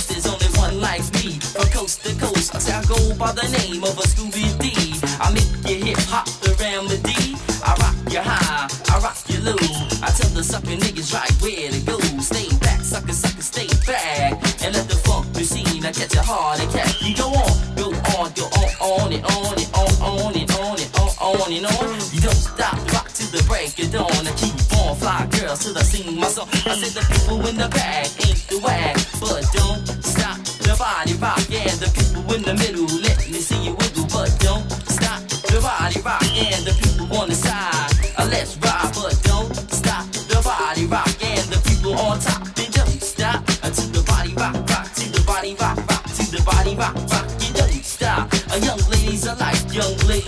By 3.17 3.31
the 3.31 3.47
name 3.57 3.83
of 3.83 3.97
a 3.97 4.05
Scooby 4.05 4.45
D. 4.61 4.93
I 5.19 5.33
make 5.33 5.49
you 5.65 5.83
hip 5.85 5.97
hop 6.05 6.25
the 6.45 6.53
remedy. 6.61 7.33
I 7.65 7.73
rock 7.81 7.97
you 8.13 8.21
high, 8.21 8.69
I 8.93 8.99
rock 9.01 9.17
you 9.27 9.41
low. 9.41 9.57
I 10.05 10.13
tell 10.13 10.29
the 10.37 10.43
sucker 10.43 10.77
niggas 10.77 11.13
right 11.13 11.31
where 11.41 11.71
to 11.71 11.81
go. 11.81 11.97
Stay 12.21 12.53
back, 12.59 12.81
sucker, 12.81 13.13
sucker, 13.13 13.41
stay 13.41 13.67
back. 13.89 14.37
And 14.61 14.75
let 14.75 14.87
the 14.87 14.95
funk 15.01 15.33
machine 15.33 15.83
I 15.85 15.91
catch 15.91 16.13
a 16.15 16.21
heart 16.21 16.61
attack. 16.61 17.01
You 17.01 17.15
go 17.17 17.33
on, 17.33 17.53
go 17.73 17.89
on, 18.13 18.29
go 18.37 18.45
on, 18.45 18.69
on 18.77 19.13
and 19.13 19.25
on 19.25 19.53
and 19.57 19.71
on, 19.73 19.91
on 19.97 20.33
and 20.37 20.51
on 20.53 20.77
and 20.77 20.91
on, 21.01 21.11
on 21.17 21.49
and 21.49 21.65
on. 21.65 21.97
You 22.13 22.21
don't 22.21 22.37
stop, 22.37 22.77
rock 22.93 23.09
to 23.17 23.25
the 23.33 23.41
break 23.49 23.73
of 23.81 23.91
dawn. 23.91 24.13
I 24.29 24.33
keep 24.37 24.53
on 24.77 24.95
fly 24.95 25.25
girls 25.33 25.65
till 25.65 25.77
I 25.77 25.81
sing 25.81 26.19
my 26.19 26.29
song. 26.29 26.49
I 26.69 26.77
said 26.77 26.93
the 26.93 27.03
people 27.09 27.41
in 27.49 27.57
the 27.57 27.69
back 27.73 28.13
ain't 28.21 28.45
the 28.45 28.61
whack, 28.61 28.95
but 29.19 29.41
don't 29.57 29.81
stop 30.05 30.37
the 30.61 30.75
body 30.77 31.13
rock. 31.17 31.41
Yeah, 31.49 31.65
the 31.81 31.89
people 31.89 32.21
in 32.35 32.43
the 32.43 32.53
middle, 32.53 32.76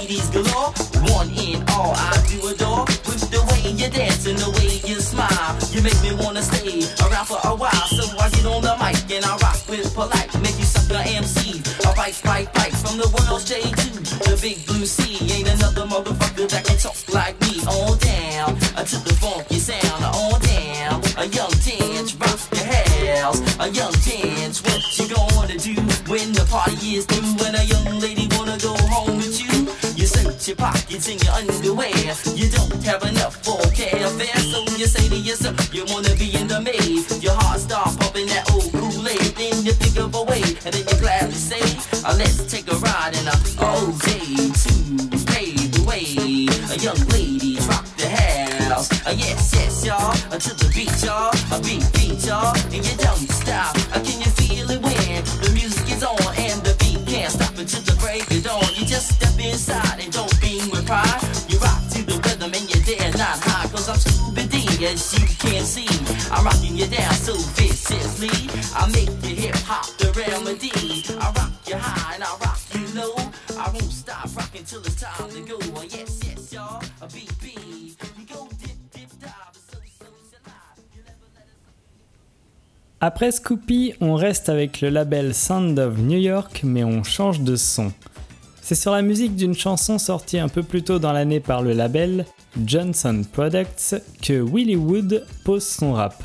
ladies 0.10 0.30
galore. 0.30 0.74
One 1.13 1.30
in 1.30 1.62
all, 1.69 1.93
I 1.93 2.17
do 2.28 2.38
adore 2.50 2.86
with 3.06 3.30
the 3.30 3.41
way 3.50 3.72
you 3.72 3.89
dance 3.89 4.26
and 4.26 4.38
the 4.38 4.50
way 4.58 4.82
you 4.89 5.00
smile. 5.00 5.58
You 5.72 5.82
make 5.82 6.00
me 6.02 6.12
wanna 6.24 6.41
stay 6.41 6.82
around 7.06 7.28
for 7.28 7.39
a 7.43 7.54
while, 7.56 7.88
so 7.93 8.04
I 8.17 8.30
get 8.30 8.45
on 8.45 8.62
the 8.62 8.76
mic 8.82 8.98
and 9.15 9.26
I 9.26 9.38
rock 9.38 9.62
with 9.69 9.93
polite. 9.93 10.34
Make 10.41 10.58
you 10.58 10.65
suck 10.65 10.88
the 10.88 11.00
MC. 11.00 11.62
I 11.86 11.93
bite, 11.95 12.22
bite, 12.24 12.54
bite 12.54 12.76
from 12.76 12.98
the 12.98 13.08
world's 13.13 13.45
J 13.45 13.62
to 13.62 13.89
the 14.26 14.38
big 14.41 14.65
blue 14.65 14.86
sea. 14.86 15.17
Ain't 15.34 15.50
another 15.50 15.86
motherfucker 15.86 16.50
that 16.50 16.65
can 16.65 16.78
talk 16.78 16.98
like 17.13 17.39
me. 17.41 17.62
On 17.69 17.98
down 18.00 18.58
uh, 18.76 18.84
to 18.84 18.98
the 19.06 19.13
funky 19.22 19.60
sound. 19.60 20.04
On 20.04 20.41
down, 20.41 21.02
a 21.17 21.26
young 21.30 21.54
dance, 21.62 22.15
rock 22.15 22.39
your 22.58 22.65
house. 22.65 23.39
A 23.60 23.69
young 23.69 23.93
dance, 24.10 24.63
what 24.63 24.82
you 24.98 25.06
gonna 25.13 25.58
do 25.58 25.76
when 26.10 26.34
the 26.34 26.45
party 26.50 26.98
is 26.98 27.06
through? 27.06 27.29
Pockets 30.60 31.08
in 31.08 31.17
your 31.19 31.34
underwear. 31.34 31.95
You 32.36 32.50
don't 32.52 32.84
have 32.84 33.04
enough 33.04 33.36
for 33.43 33.58
carefare, 33.72 34.39
so 34.52 34.60
you 34.78 34.86
say 34.86 35.08
to 35.10 35.17
yourself, 35.17 35.74
you 35.74 35.86
wanna 35.88 36.13
be 36.15 36.36
in 36.36 36.48
the 36.48 36.60
maze. 36.62 37.08
Your 37.24 37.34
heart 37.34 37.60
start 37.60 37.98
pumping 38.00 38.28
that 38.28 38.52
old 38.52 38.72
Kool-Aid. 38.74 39.34
Then 39.39 39.65
you 39.65 39.72
think 39.72 39.98
of 39.98 40.13
a 40.13 40.24
way, 40.24 40.43
and 40.65 40.74
then 40.76 40.84
you 40.86 40.98
gladly 41.00 41.39
say, 41.39 41.63
uh, 42.04 42.13
let's 42.17 42.45
take 42.52 42.67
a 42.67 42.76
ride 42.76 43.15
in 43.15 43.26
a 43.28 43.36
OJ 43.63 44.52
to 44.63 44.74
pave 45.32 45.72
the 45.72 45.84
way. 45.88 46.06
A 46.69 46.78
young 46.78 47.00
lady 47.15 47.58
rock 47.67 47.86
the 47.98 48.10
house. 48.10 48.91
Uh, 49.08 49.15
yes, 49.17 49.56
yes, 49.56 49.86
y'all. 49.86 50.12
Uh, 50.32 50.38
to 50.38 50.52
the 50.60 50.69
beat, 50.76 50.91
y'all. 51.04 51.32
A 51.56 51.58
beat, 51.63 51.88
beat, 51.95 52.19
y'all. 52.28 52.54
And 52.74 52.84
you 52.86 52.95
don't 52.98 53.30
stop. 53.32 53.76
Uh, 53.95 54.00
can 54.04 54.19
you 54.19 54.32
feel 54.39 54.69
it 54.69 54.82
when 54.84 55.24
the 55.43 55.52
music 55.54 55.89
is 55.89 56.04
on 56.04 56.19
and 56.38 56.60
the 56.67 56.76
beat 56.80 57.08
can't 57.08 57.32
stop 57.32 57.58
until 57.58 57.82
the 57.82 57.95
break 58.00 58.30
of 58.32 58.43
dawn? 58.43 58.63
You 58.76 58.86
just 58.86 59.15
step 59.15 59.38
inside 59.39 60.00
and 60.00 60.12
Après 83.02 83.32
Scoopy, 83.32 83.94
on 84.00 84.15
reste 84.15 84.48
avec 84.48 84.80
le 84.80 84.89
label 84.89 85.34
Sound 85.34 85.78
of 85.78 85.98
New 85.98 86.20
York, 86.20 86.62
mais 86.63 86.86
on 86.86 87.04
change 87.04 87.42
de 87.42 87.58
son. 87.58 87.92
C'est 88.69 88.75
sur 88.75 88.91
la 88.91 89.01
musique 89.01 89.36
d'une 89.36 89.55
chanson 89.55 89.97
sortie 89.97 90.38
un 90.38 90.47
peu 90.47 90.62
plus 90.62 90.84
tôt 90.84 90.99
dans 90.99 91.12
l'année 91.12 91.39
par 91.39 91.63
le 91.63 91.73
label 91.73 92.27
Johnson 92.67 93.23
Products 93.34 93.95
que 94.21 94.43
Willie 94.43 94.75
Wood 94.75 95.25
pose 95.43 95.65
son 95.65 95.93
rap. 95.93 96.23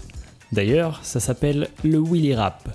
D'ailleurs, 0.53 1.01
ça 1.03 1.21
s'appelle 1.21 1.69
le 1.85 1.99
Willie 1.99 2.35
Rap. 2.35 2.69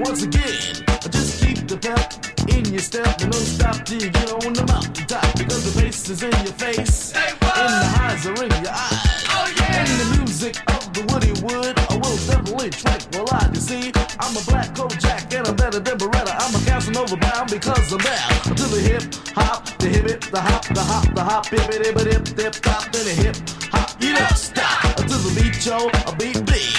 once 0.00 0.22
again. 0.22 0.84
Just 1.10 1.44
keep 1.44 1.68
the 1.68 1.76
pep 1.76 2.14
in 2.48 2.64
your 2.72 2.80
step 2.80 3.20
and 3.20 3.32
don't 3.32 3.46
stop 3.46 3.84
till 3.84 4.02
you 4.02 4.10
get 4.10 4.32
on 4.32 4.52
the 4.52 4.64
mountaintop. 4.66 5.38
because 5.38 5.62
the 5.72 5.80
bass 5.80 6.08
is 6.08 6.22
in 6.22 6.32
your 6.42 6.54
face 6.54 7.12
and 7.14 7.38
the 7.38 7.90
eyes 8.00 8.26
are 8.26 8.34
in 8.42 8.50
your 8.50 8.74
eyes. 8.74 9.24
Oh, 9.30 9.52
yeah. 9.56 9.84
And 9.84 9.88
the 10.00 10.08
music 10.18 10.56
of 10.68 10.82
the 10.94 11.02
Woody 11.12 11.32
Wood 11.42 11.78
I 11.78 11.94
will 11.94 12.18
definitely 12.26 12.70
tranquilize 12.70 13.50
you. 13.54 13.60
See, 13.60 13.92
I'm 14.18 14.36
a 14.36 14.42
black 14.50 14.74
coat 14.74 14.96
jack 14.98 15.32
and 15.34 15.46
I'm 15.46 15.56
better 15.56 15.80
than 15.80 15.98
Beretta. 15.98 16.34
I'm 16.38 16.54
a 16.54 16.60
Casanova 16.64 17.16
bound 17.16 17.50
because 17.50 17.92
I'm 17.92 17.98
down 17.98 18.56
to 18.56 18.64
the 18.74 18.80
hip 18.80 19.04
hop, 19.36 19.66
the 19.78 19.88
hip 19.88 20.06
it, 20.06 20.20
the 20.30 20.40
hop, 20.40 20.64
the 20.66 20.82
hop, 20.82 21.14
the 21.14 21.22
hop, 21.22 21.46
hip 21.46 21.68
it, 21.70 21.86
hip 21.86 21.96
it, 21.96 22.06
hip, 22.12 22.26
hip, 22.38 22.54
hop, 22.64 22.90
then 22.92 23.04
the 23.04 23.14
hip 23.22 23.36
hop. 23.70 23.90
You 24.02 24.14
don't 24.14 24.36
stop 24.36 24.96
to 24.96 25.04
the 25.04 25.32
beat, 25.38 25.64
yo, 25.64 25.88
a 26.10 26.16
beat 26.16 26.44
beat 26.46 26.74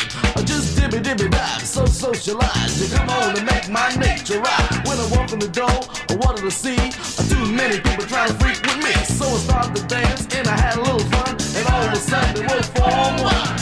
Dibby 0.86 1.02
dibby 1.02 1.32
dive, 1.32 1.65
so 1.65 1.84
socialize. 1.88 2.80
You 2.80 2.95
come 2.95 3.10
on 3.10 3.36
and 3.36 3.43
make 3.43 3.67
my 3.71 3.89
nature 3.95 4.39
rock. 4.39 4.69
When 4.86 5.00
I 5.00 5.08
walk 5.17 5.34
in 5.34 5.39
the 5.39 5.48
door, 5.48 5.80
I 6.12 6.15
wanted 6.21 6.43
to 6.43 6.52
see 6.52 6.78
too 7.28 7.43
many 7.52 7.82
people 7.82 8.06
trying 8.06 8.28
to 8.28 8.36
freak 8.36 8.62
with 8.62 8.78
me. 8.86 8.93
So 9.06 9.26
I 9.26 9.38
started 9.38 9.76
to 9.78 9.84
dance 9.88 10.28
and 10.38 10.48
I 10.48 10.56
had 10.56 10.78
a 10.78 10.82
little 10.82 11.00
fun, 11.10 11.38
and 11.58 11.67
all 11.74 11.82
of 11.82 11.91
a 11.91 11.95
sudden 11.95 12.45
it 12.45 12.56
was 12.56 12.69
form 12.78 13.17
one. 13.17 13.58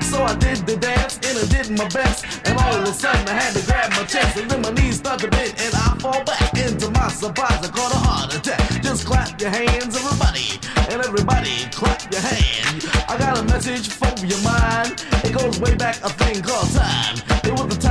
So 0.00 0.24
I 0.24 0.34
did 0.36 0.66
the 0.66 0.78
dance 0.78 1.11
I 1.42 1.46
did 1.46 1.76
my 1.76 1.88
best, 1.88 2.24
and 2.46 2.56
all 2.56 2.76
of 2.76 2.84
a 2.84 2.92
sudden 2.92 3.26
I 3.26 3.32
had 3.32 3.52
to 3.54 3.66
grab 3.66 3.90
my 3.90 4.04
chest, 4.04 4.38
and 4.38 4.48
then 4.48 4.62
my 4.62 4.70
knees 4.70 4.98
start 4.98 5.18
to 5.20 5.28
bend 5.28 5.54
and 5.58 5.74
I 5.74 5.96
fall 5.98 6.22
back. 6.22 6.56
Into 6.56 6.88
my 6.92 7.08
surprise, 7.08 7.58
I 7.66 7.68
caught 7.68 7.92
a 7.92 7.96
heart 7.96 8.34
attack. 8.36 8.80
Just 8.80 9.04
clap 9.06 9.40
your 9.40 9.50
hands, 9.50 9.96
everybody, 9.96 10.60
and 10.92 11.02
everybody 11.02 11.66
clap 11.72 12.00
your 12.12 12.20
hands. 12.20 12.86
I 13.08 13.18
got 13.18 13.38
a 13.38 13.42
message 13.42 13.88
for 13.88 14.14
your 14.24 14.38
mind. 14.42 15.04
It 15.24 15.36
goes 15.36 15.58
way 15.58 15.74
back 15.74 15.96
a 16.04 16.10
thing 16.10 16.42
called 16.42 16.70
time. 16.70 17.31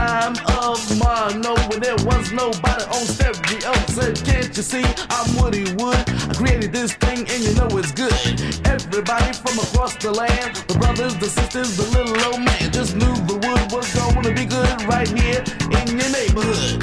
Time 0.01 0.33
of 0.57 0.81
mono 0.97 1.53
when 1.69 1.79
there 1.79 1.95
was 2.09 2.31
nobody 2.31 2.83
on 2.89 3.05
stereo. 3.05 3.71
Said, 3.85 4.17
can't 4.25 4.49
you 4.57 4.63
see 4.63 4.83
I'm 5.11 5.29
Woody 5.37 5.71
Wood? 5.77 6.01
I 6.25 6.33
created 6.33 6.73
this 6.73 6.93
thing 6.93 7.19
and 7.19 7.43
you 7.45 7.53
know 7.53 7.69
it's 7.77 7.91
good. 7.91 8.11
Everybody 8.65 9.31
from 9.33 9.59
across 9.59 9.93
the 9.97 10.09
land, 10.09 10.55
the 10.65 10.73
brothers, 10.79 11.15
the 11.17 11.29
sisters, 11.29 11.77
the 11.77 11.85
little 11.93 12.17
old 12.33 12.41
man, 12.41 12.71
just 12.71 12.95
knew 12.95 13.13
the 13.29 13.37
wood 13.45 13.71
was 13.71 13.93
gonna 13.93 14.33
be 14.33 14.45
good 14.45 14.73
right 14.89 15.07
here 15.07 15.45
in 15.69 15.85
your 15.93 16.09
neighborhood. 16.09 16.81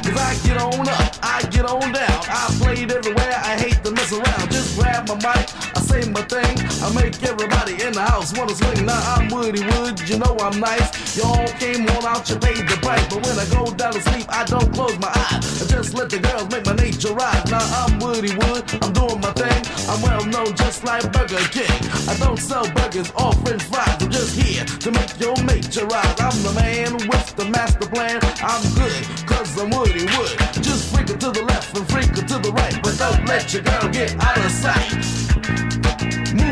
Cause 0.00 0.16
I 0.16 0.32
get 0.48 0.56
on 0.56 0.88
up, 0.88 1.12
I 1.22 1.42
get 1.52 1.66
on 1.66 1.92
down. 1.92 2.20
I 2.32 2.48
played 2.62 2.90
everywhere, 2.92 3.34
I 3.44 3.60
hate 3.60 3.84
to 3.84 3.90
mess 3.90 4.10
around. 4.10 4.50
Just 4.50 4.80
grab 4.80 5.06
my 5.06 5.16
mic, 5.20 5.52
say 5.90 6.08
my 6.10 6.22
thing. 6.22 6.54
I 6.86 6.88
make 6.94 7.18
everybody 7.22 7.74
in 7.82 7.92
the 7.92 8.02
house 8.02 8.36
wanna 8.36 8.54
swing. 8.54 8.86
Now 8.86 9.00
I'm 9.14 9.28
Woody 9.28 9.62
Wood, 9.70 9.98
you 10.08 10.18
know 10.18 10.36
I'm 10.40 10.58
nice. 10.60 11.16
Y'all 11.18 11.46
came 11.58 11.82
on 11.94 12.06
out, 12.06 12.28
you 12.30 12.36
paid 12.38 12.64
the 12.70 12.78
price. 12.80 13.06
But 13.10 13.26
when 13.26 13.36
I 13.38 13.46
go 13.50 13.62
down 13.74 13.92
to 13.94 14.00
sleep, 14.00 14.26
I 14.28 14.44
don't 14.44 14.72
close 14.72 14.98
my 14.98 15.10
eyes. 15.26 15.62
I 15.62 15.66
just 15.66 15.94
let 15.94 16.08
the 16.10 16.18
girls 16.18 16.48
make 16.50 16.64
my 16.66 16.74
nature 16.74 17.14
rise. 17.14 17.44
Now 17.50 17.64
I'm 17.80 17.98
Woody 17.98 18.32
Wood, 18.40 18.62
I'm 18.82 18.92
doing 18.92 19.20
my 19.20 19.32
thing. 19.34 19.60
I'm 19.90 20.00
well 20.02 20.24
known 20.24 20.54
just 20.56 20.84
like 20.84 21.04
Burger 21.12 21.42
King. 21.50 21.76
I 22.08 22.14
don't 22.22 22.38
sell 22.38 22.66
burgers 22.78 23.10
or 23.18 23.32
french 23.42 23.64
fries. 23.64 23.96
I'm 24.00 24.10
just 24.10 24.38
here 24.38 24.64
to 24.64 24.88
make 24.90 25.12
your 25.18 25.36
nature 25.44 25.86
rise. 25.86 26.16
I'm 26.20 26.38
the 26.46 26.52
man 26.54 26.92
with 27.10 27.28
the 27.36 27.46
master 27.46 27.88
plan. 27.88 28.20
I'm 28.42 28.62
good, 28.78 29.02
cause 29.26 29.50
I'm 29.58 29.70
Woody 29.70 30.06
Wood. 30.14 30.34
Just 30.62 30.94
freak 30.94 31.10
it 31.10 31.18
to 31.20 31.30
the 31.30 31.42
left 31.42 31.76
and 31.76 31.86
freak 31.90 32.14
it 32.14 32.28
to 32.28 32.38
the 32.38 32.52
right. 32.52 32.76
But 32.82 32.94
don't 32.98 33.26
let 33.26 33.52
your 33.52 33.62
girl 33.62 33.88
get 33.90 34.14
out 34.22 34.38
of 34.38 34.50
sight. 34.50 35.19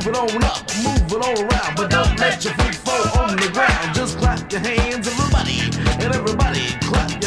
It 0.08 0.16
on 0.16 0.42
up, 0.42 0.64
move 0.82 1.12
it 1.12 1.22
all 1.22 1.38
around. 1.38 1.76
But 1.76 1.90
don't 1.90 2.18
let 2.18 2.42
your 2.42 2.54
feet 2.54 2.76
fall 2.76 3.20
on 3.20 3.36
the 3.36 3.50
ground. 3.52 3.94
Just 3.94 4.16
clap 4.16 4.50
your 4.50 4.62
hands, 4.62 5.06
everybody. 5.06 5.60
And 6.02 6.14
everybody 6.14 6.64
clap 6.80 7.17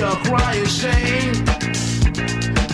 a 0.00 0.16
crying 0.26 0.66
shame. 0.66 1.34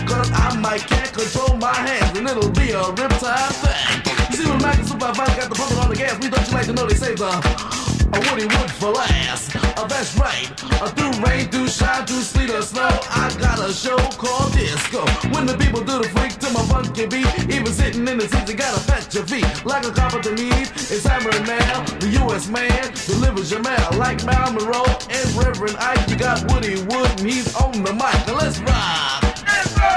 Cause 0.07 0.31
I 0.31 0.57
might 0.59 0.81
can't 0.87 1.11
control 1.13 1.57
my 1.57 1.73
hands 1.73 2.17
and 2.17 2.27
it'll 2.27 2.49
be 2.49 2.71
a 2.71 2.81
riptide 2.81 3.53
thing. 3.61 4.31
You 4.31 4.37
see 4.37 4.49
when 4.49 4.61
Mac 4.61 4.77
and 4.77 4.87
Supervisor 4.87 5.35
got 5.39 5.49
the 5.49 5.55
pump 5.55 5.83
on 5.83 5.89
the 5.89 5.95
gas, 5.95 6.19
we 6.19 6.29
don't 6.29 6.47
you 6.47 6.53
like 6.53 6.65
to 6.65 6.73
know 6.73 6.85
they 6.85 6.95
say 6.95 7.15
the 7.15 7.90
a 8.13 8.19
Woody 8.29 8.45
Wood 8.45 8.71
for 8.71 8.91
last. 8.91 9.55
Uh, 9.77 9.87
that's 9.87 10.15
right. 10.17 10.47
Uh, 10.81 10.89
through 10.89 11.13
rain, 11.23 11.49
through 11.49 11.67
shine, 11.67 12.05
through 12.05 12.21
sleet 12.21 12.49
or 12.49 12.61
snow, 12.61 12.89
I 13.09 13.33
got 13.39 13.59
a 13.59 13.73
show 13.73 13.97
called 14.19 14.53
Disco. 14.53 15.05
When 15.31 15.45
the 15.45 15.57
people 15.57 15.81
do 15.81 16.01
the 16.01 16.09
freak 16.09 16.37
to 16.39 16.49
my 16.51 16.63
funky 16.65 17.05
beat, 17.07 17.27
even 17.53 17.71
sitting 17.73 18.07
in 18.07 18.17
the 18.17 18.27
seats, 18.27 18.49
you 18.49 18.57
gotta 18.57 18.79
fetch 18.79 19.15
your 19.15 19.25
feet. 19.25 19.47
Like 19.65 19.85
a 19.85 19.91
cop 19.91 20.13
at 20.13 20.23
the 20.23 20.31
needs, 20.31 20.91
it's 20.91 21.05
hammering 21.05 21.45
now. 21.45 21.83
The 21.99 22.09
U.S. 22.23 22.47
man 22.49 22.91
delivers 23.05 23.51
your 23.51 23.61
mail. 23.61 23.89
Like 23.97 24.23
Mal 24.25 24.51
Monroe 24.53 24.83
and 25.09 25.27
Reverend 25.35 25.77
Ike, 25.77 26.09
you 26.09 26.17
got 26.17 26.51
Woody 26.51 26.81
Wood 26.83 27.09
and 27.19 27.29
he's 27.29 27.55
on 27.55 27.83
the 27.83 27.93
mic. 27.93 28.15
Now 28.27 28.37
let's 28.37 28.59
rock. 28.59 29.23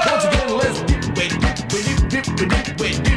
Once 0.07 0.25
again, 0.25 0.51
let's 0.57 0.81
get 0.83 1.05
wet, 1.17 1.33
get 1.41 1.73
wet, 1.73 2.11
get 2.11 2.29
wet, 2.29 2.51
get 2.51 2.81
wet, 2.81 3.14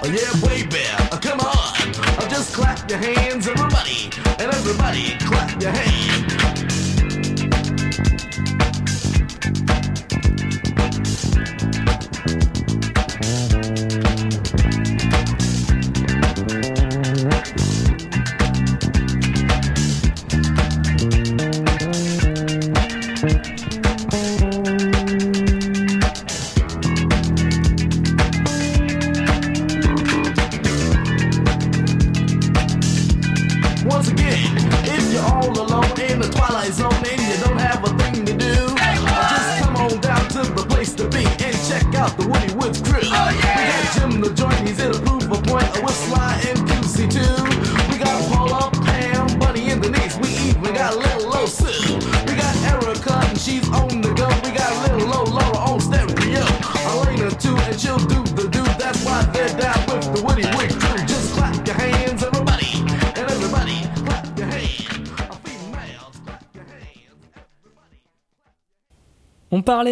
Oh 0.00 0.06
yeah, 0.06 0.32
baby, 0.46 0.84
uh, 1.10 1.18
come 1.18 1.40
on. 1.40 1.74
Uh, 2.20 2.28
just 2.28 2.54
clap 2.54 2.88
your 2.88 2.98
hands, 2.98 3.48
everybody, 3.48 4.10
and 4.38 4.52
everybody 4.52 5.16
clap 5.18 5.60
your 5.60 5.72
hands. 5.72 6.37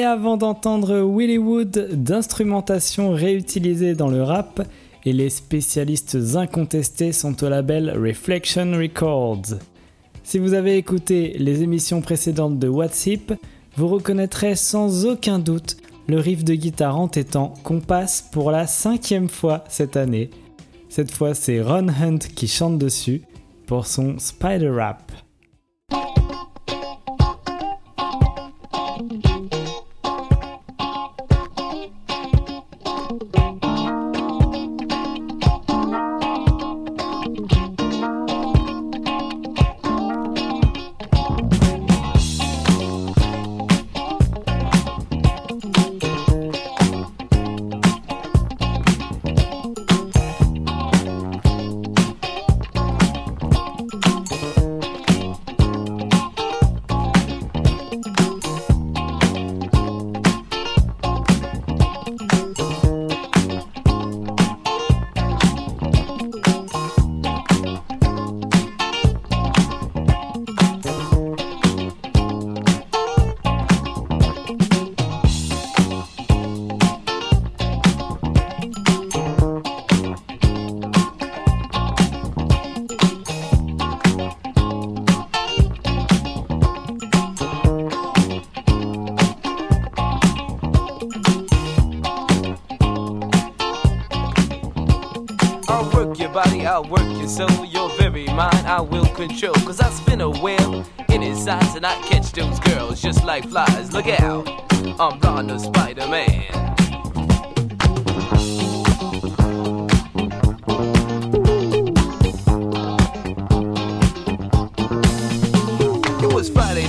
Avant 0.06 0.36
d'entendre 0.36 1.02
Willy 1.02 1.38
Wood 1.38 1.90
d'instrumentation 1.92 3.10
réutilisée 3.10 3.94
dans 3.94 4.08
le 4.08 4.22
rap 4.22 4.66
et 5.04 5.12
les 5.12 5.30
spécialistes 5.30 6.16
incontestés 6.34 7.12
sont 7.12 7.44
au 7.44 7.48
label 7.48 7.90
Reflection 7.90 8.72
Records. 8.72 9.58
Si 10.22 10.38
vous 10.38 10.54
avez 10.54 10.76
écouté 10.76 11.36
les 11.38 11.62
émissions 11.62 12.00
précédentes 12.00 12.58
de 12.58 12.68
What's 12.68 13.06
Hip, 13.06 13.34
vous 13.76 13.88
reconnaîtrez 13.88 14.54
sans 14.56 15.06
aucun 15.06 15.38
doute 15.38 15.76
le 16.08 16.18
riff 16.18 16.44
de 16.44 16.54
guitare 16.54 16.98
entêtant 16.98 17.54
qu'on 17.62 17.80
passe 17.80 18.26
pour 18.32 18.50
la 18.50 18.66
cinquième 18.66 19.28
fois 19.28 19.64
cette 19.68 19.96
année. 19.96 20.30
Cette 20.88 21.10
fois 21.10 21.34
c'est 21.34 21.60
Ron 21.60 21.88
Hunt 21.88 22.18
qui 22.18 22.48
chante 22.48 22.78
dessus 22.78 23.22
pour 23.66 23.86
son 23.86 24.18
Spider 24.18 24.70
Rap. 24.70 25.25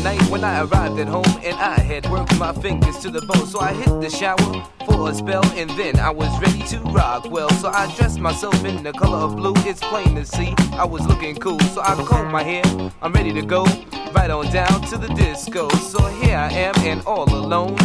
Night 0.07 0.29
when 0.29 0.43
I 0.43 0.61
arrived 0.63 0.99
at 0.99 1.07
home 1.07 1.33
and 1.43 1.55
I 1.55 1.79
had 1.79 2.09
worked 2.09 2.37
my 2.39 2.53
fingers 2.53 2.97
to 2.99 3.09
the 3.09 3.21
bone. 3.21 3.45
So 3.45 3.59
I 3.59 3.73
hit 3.73 3.91
the 3.99 4.09
shower 4.09 4.51
for 4.85 5.09
a 5.09 5.13
spell 5.13 5.45
and 5.61 5.69
then 5.71 5.99
I 5.99 6.11
was 6.11 6.31
ready 6.39 6.63
to 6.71 6.77
rock. 6.97 7.29
Well, 7.29 7.49
so 7.61 7.67
I 7.67 7.93
dressed 7.95 8.19
myself 8.19 8.63
in 8.63 8.83
the 8.83 8.93
color 8.93 9.17
of 9.17 9.35
blue. 9.35 9.53
It's 9.69 9.81
plain 9.81 10.15
to 10.15 10.25
see 10.25 10.53
I 10.83 10.85
was 10.85 11.05
looking 11.05 11.35
cool. 11.35 11.59
So 11.73 11.81
I 11.81 11.93
combed 12.09 12.31
my 12.31 12.43
hair. 12.43 12.63
I'm 13.01 13.11
ready 13.11 13.33
to 13.33 13.41
go 13.41 13.65
right 14.13 14.31
on 14.31 14.45
down 14.51 14.81
to 14.91 14.97
the 14.97 15.09
disco. 15.09 15.67
So 15.91 15.99
here 16.21 16.37
I 16.37 16.51
am 16.53 16.75
and 16.91 17.01
all 17.05 17.27
alone. 17.41 17.77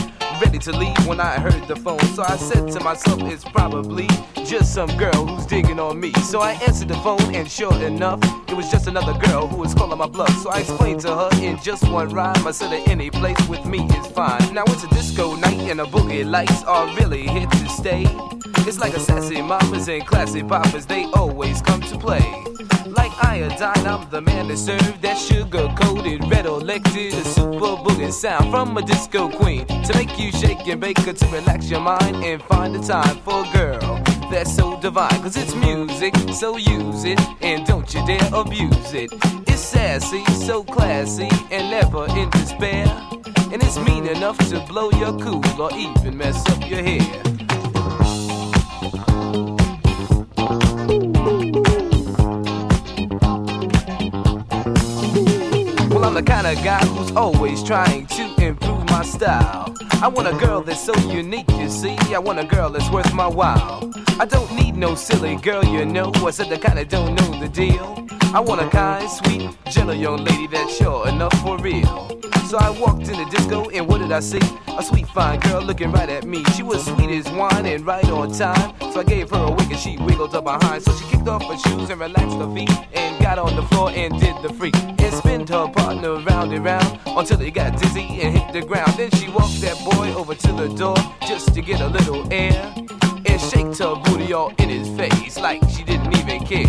Ready 0.44 0.58
to 0.58 0.76
leave 0.76 1.06
when 1.06 1.20
I 1.20 1.38
heard 1.38 1.68
the 1.68 1.76
phone. 1.76 2.00
So 2.16 2.24
I 2.24 2.36
said 2.36 2.66
to 2.72 2.80
myself, 2.80 3.22
it's 3.22 3.44
probably 3.44 4.08
just 4.44 4.74
some 4.74 4.90
girl 4.96 5.24
who's 5.24 5.46
digging 5.46 5.78
on 5.78 6.00
me. 6.00 6.12
So 6.14 6.40
I 6.40 6.54
answered 6.54 6.88
the 6.88 6.96
phone, 6.96 7.32
and 7.32 7.48
sure 7.48 7.72
enough, 7.80 8.18
it 8.48 8.56
was 8.56 8.68
just 8.68 8.88
another 8.88 9.16
girl 9.28 9.46
who 9.46 9.58
was 9.58 9.72
calling 9.72 9.98
my 9.98 10.08
bluff. 10.08 10.36
So 10.42 10.50
I 10.50 10.58
explained 10.58 11.00
to 11.02 11.14
her 11.14 11.30
in 11.40 11.58
just 11.62 11.88
one 11.88 12.08
rhyme. 12.08 12.44
I 12.44 12.50
said 12.50 12.72
that 12.72 12.88
any 12.88 13.08
place 13.08 13.38
with 13.48 13.64
me 13.64 13.86
is 13.86 14.06
fine. 14.08 14.52
Now 14.52 14.64
it's 14.66 14.82
a 14.82 14.88
disco 14.88 15.36
night, 15.36 15.60
and 15.70 15.78
the 15.78 15.84
boogie 15.84 16.28
lights 16.28 16.64
are 16.64 16.88
really 16.96 17.22
here 17.28 17.46
to 17.46 17.68
stay. 17.68 18.04
It's 18.66 18.80
like 18.80 18.94
a 18.94 19.00
sassy 19.00 19.40
mamas 19.40 19.88
and 19.88 20.04
classy 20.04 20.42
poppers, 20.42 20.86
they 20.86 21.04
always 21.14 21.62
come 21.62 21.82
to 21.82 21.96
play. 21.96 22.20
Like 23.12 23.24
iodine, 23.24 23.86
I'm 23.86 24.08
the 24.10 24.20
man 24.20 24.48
that 24.48 24.56
served 24.56 25.02
that 25.02 25.18
sugar 25.18 25.68
coated, 25.76 26.24
red 26.30 26.46
elected, 26.46 27.12
a 27.12 27.24
super 27.24 27.76
boogie 27.82 28.12
sound 28.12 28.50
from 28.50 28.76
a 28.76 28.82
disco 28.82 29.28
queen 29.28 29.66
to 29.66 29.94
make 29.94 30.18
you 30.18 30.30
shake 30.32 30.66
and 30.68 30.80
bake 30.80 31.06
or 31.06 31.12
to 31.12 31.26
relax 31.26 31.68
your 31.70 31.80
mind 31.80 32.16
and 32.16 32.42
find 32.44 32.74
the 32.74 32.80
time 32.80 33.16
for 33.18 33.44
a 33.44 33.52
girl 33.52 34.00
that's 34.30 34.54
so 34.54 34.80
divine. 34.80 35.10
Cause 35.22 35.36
it's 35.36 35.54
music, 35.54 36.14
so 36.32 36.56
use 36.56 37.04
it 37.04 37.20
and 37.42 37.66
don't 37.66 37.92
you 37.92 38.04
dare 38.06 38.28
abuse 38.32 38.94
it. 38.94 39.10
It's 39.46 39.60
sassy, 39.60 40.24
so 40.26 40.64
classy, 40.64 41.28
and 41.50 41.70
never 41.70 42.06
in 42.18 42.30
despair. 42.30 42.86
And 43.52 43.62
it's 43.62 43.78
mean 43.78 44.06
enough 44.06 44.38
to 44.50 44.60
blow 44.68 44.90
your 44.92 45.18
cool 45.18 45.60
or 45.60 45.72
even 45.74 46.16
mess 46.16 46.46
up 46.48 46.68
your 46.68 46.82
hair. 46.82 47.41
I'm 56.12 56.22
the 56.22 56.30
kind 56.30 56.46
of 56.46 56.62
guy 56.62 56.84
who's 56.88 57.10
always 57.12 57.62
trying 57.62 58.04
to 58.08 58.34
improve 58.38 58.86
my 58.90 59.02
style. 59.02 59.74
I 60.02 60.08
want 60.08 60.28
a 60.28 60.36
girl 60.44 60.60
that's 60.60 60.84
so 60.84 60.94
unique, 61.08 61.50
you 61.52 61.70
see. 61.70 61.96
I 62.14 62.18
want 62.18 62.38
a 62.38 62.44
girl 62.44 62.68
that's 62.68 62.90
worth 62.90 63.14
my 63.14 63.26
while. 63.26 63.90
I 64.20 64.26
don't 64.26 64.54
need 64.54 64.76
no 64.76 64.94
silly 64.94 65.36
girl, 65.36 65.64
you 65.64 65.86
know. 65.86 66.12
I 66.16 66.30
said 66.30 66.50
the 66.50 66.58
kind 66.58 66.76
that 66.76 66.90
don't 66.90 67.14
know 67.14 67.40
the 67.40 67.48
deal. 67.48 68.06
I 68.34 68.40
want 68.40 68.60
a 68.60 68.68
kind, 68.68 69.08
sweet, 69.08 69.56
gentle 69.70 69.94
young 69.94 70.22
lady 70.22 70.48
that's 70.48 70.76
sure 70.76 71.08
enough 71.08 71.32
for 71.40 71.56
real. 71.56 72.20
So 72.52 72.58
I 72.58 72.68
walked 72.68 73.08
in 73.08 73.16
the 73.16 73.24
disco, 73.30 73.70
and 73.70 73.88
what 73.88 74.02
did 74.02 74.12
I 74.12 74.20
see? 74.20 74.38
A 74.76 74.82
sweet, 74.82 75.08
fine 75.08 75.40
girl 75.40 75.62
looking 75.62 75.90
right 75.90 76.10
at 76.10 76.24
me. 76.26 76.44
She 76.54 76.62
was 76.62 76.84
sweet 76.84 77.08
as 77.08 77.26
wine 77.32 77.64
and 77.64 77.86
right 77.86 78.06
on 78.10 78.30
time. 78.30 78.74
So 78.92 79.00
I 79.00 79.04
gave 79.04 79.30
her 79.30 79.44
a 79.44 79.50
wink, 79.50 79.70
and 79.70 79.78
she 79.78 79.96
wiggled 79.96 80.34
up 80.34 80.44
behind. 80.44 80.82
So 80.82 80.92
she 80.92 81.06
kicked 81.06 81.26
off 81.28 81.42
her 81.44 81.56
shoes 81.56 81.88
and 81.88 81.98
relaxed 81.98 82.36
her 82.36 82.54
feet, 82.54 82.68
and 82.92 83.18
got 83.22 83.38
on 83.38 83.56
the 83.56 83.62
floor 83.62 83.90
and 83.92 84.20
did 84.20 84.36
the 84.42 84.52
freak. 84.52 84.74
And 84.76 85.14
spin 85.14 85.46
her 85.46 85.66
partner 85.68 86.16
round 86.16 86.52
and 86.52 86.62
round 86.62 87.00
until 87.06 87.38
he 87.38 87.50
got 87.50 87.80
dizzy 87.80 88.20
and 88.20 88.36
hit 88.36 88.52
the 88.52 88.60
ground. 88.60 88.92
Then 88.98 89.10
she 89.12 89.30
walked 89.30 89.58
that 89.62 89.78
boy 89.96 90.12
over 90.12 90.34
to 90.34 90.52
the 90.52 90.68
door 90.76 90.96
just 91.26 91.54
to 91.54 91.62
get 91.62 91.80
a 91.80 91.88
little 91.88 92.30
air 92.30 92.74
and 93.24 93.40
shaked 93.40 93.78
her 93.78 93.94
booty 93.94 94.34
all 94.34 94.52
in 94.58 94.68
his 94.68 94.88
face 94.88 95.38
like 95.38 95.66
she 95.70 95.84
didn't 95.84 96.14
even 96.18 96.44
care. 96.44 96.68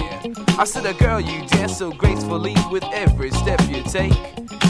I 0.58 0.64
said, 0.64 0.86
"A 0.86 0.94
girl, 0.94 1.20
you 1.20 1.46
dance 1.48 1.76
so 1.78 1.92
gracefully 1.92 2.56
with 2.72 2.86
every 2.94 3.32
step 3.32 3.60
you 3.68 3.84
take." 3.84 4.63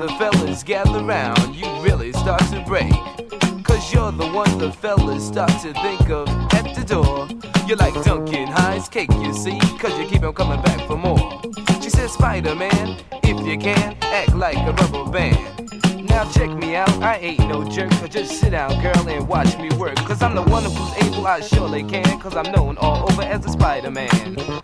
The 0.00 0.08
fellas 0.16 0.62
gather 0.62 1.04
round, 1.04 1.54
you 1.54 1.66
really 1.82 2.10
start 2.12 2.40
to 2.52 2.64
break. 2.66 2.90
Cause 3.62 3.92
you're 3.92 4.10
the 4.10 4.26
one 4.28 4.56
the 4.56 4.72
fellas 4.72 5.26
start 5.26 5.50
to 5.60 5.74
think 5.74 6.08
of 6.08 6.26
at 6.54 6.74
the 6.74 6.82
door. 6.86 7.28
You're 7.68 7.76
like 7.76 7.92
Duncan 8.02 8.46
Hines 8.48 8.88
cake, 8.88 9.12
you 9.20 9.34
see, 9.34 9.58
cause 9.78 9.98
you 9.98 10.06
keep 10.06 10.22
on 10.22 10.32
coming 10.32 10.62
back 10.62 10.86
for 10.86 10.96
more. 10.96 11.42
She 11.82 11.90
said, 11.90 12.08
Spider 12.08 12.54
Man, 12.54 12.96
if 13.24 13.46
you 13.46 13.58
can, 13.58 13.94
act 14.00 14.34
like 14.34 14.56
a 14.56 14.72
rubber 14.72 15.10
band. 15.10 16.08
Now 16.08 16.24
check 16.30 16.48
me 16.48 16.76
out, 16.76 16.88
I 17.02 17.18
ain't 17.18 17.46
no 17.46 17.62
jerk, 17.68 17.92
so 17.92 18.06
just 18.06 18.40
sit 18.40 18.52
down, 18.52 18.80
girl, 18.80 19.06
and 19.06 19.28
watch 19.28 19.58
me 19.58 19.68
work. 19.76 19.96
Cause 19.96 20.22
I'm 20.22 20.34
the 20.34 20.42
one 20.42 20.64
who's 20.64 21.04
able, 21.04 21.26
I 21.26 21.40
surely 21.40 21.84
can, 21.84 22.18
cause 22.20 22.34
I'm 22.36 22.50
known 22.52 22.78
all 22.78 23.12
over 23.12 23.20
as 23.20 23.44
a 23.44 23.50
Spider 23.50 23.90
Man. 23.90 24.60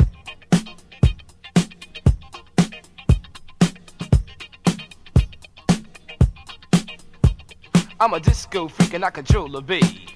I'm 7.99 8.13
a 8.13 8.21
disco 8.21 8.69
freak 8.69 8.93
and 8.93 9.05
I 9.07 9.11
control 9.11 9.49
the 9.49 9.63
beat. 9.63 10.13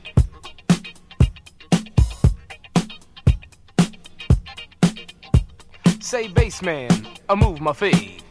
Say 6.00 6.28
bass 6.28 6.60
man, 6.60 6.90
I 7.28 7.34
move 7.34 7.60
my 7.62 7.72
feet. 7.72 8.22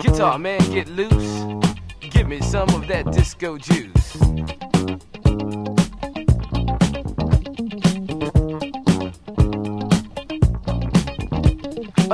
Guitar 0.00 0.38
man, 0.38 0.58
get 0.70 0.88
loose. 0.88 1.44
Give 2.00 2.26
me 2.26 2.40
some 2.40 2.70
of 2.70 2.88
that 2.88 3.12
disco 3.12 3.58
juice. 3.58 3.95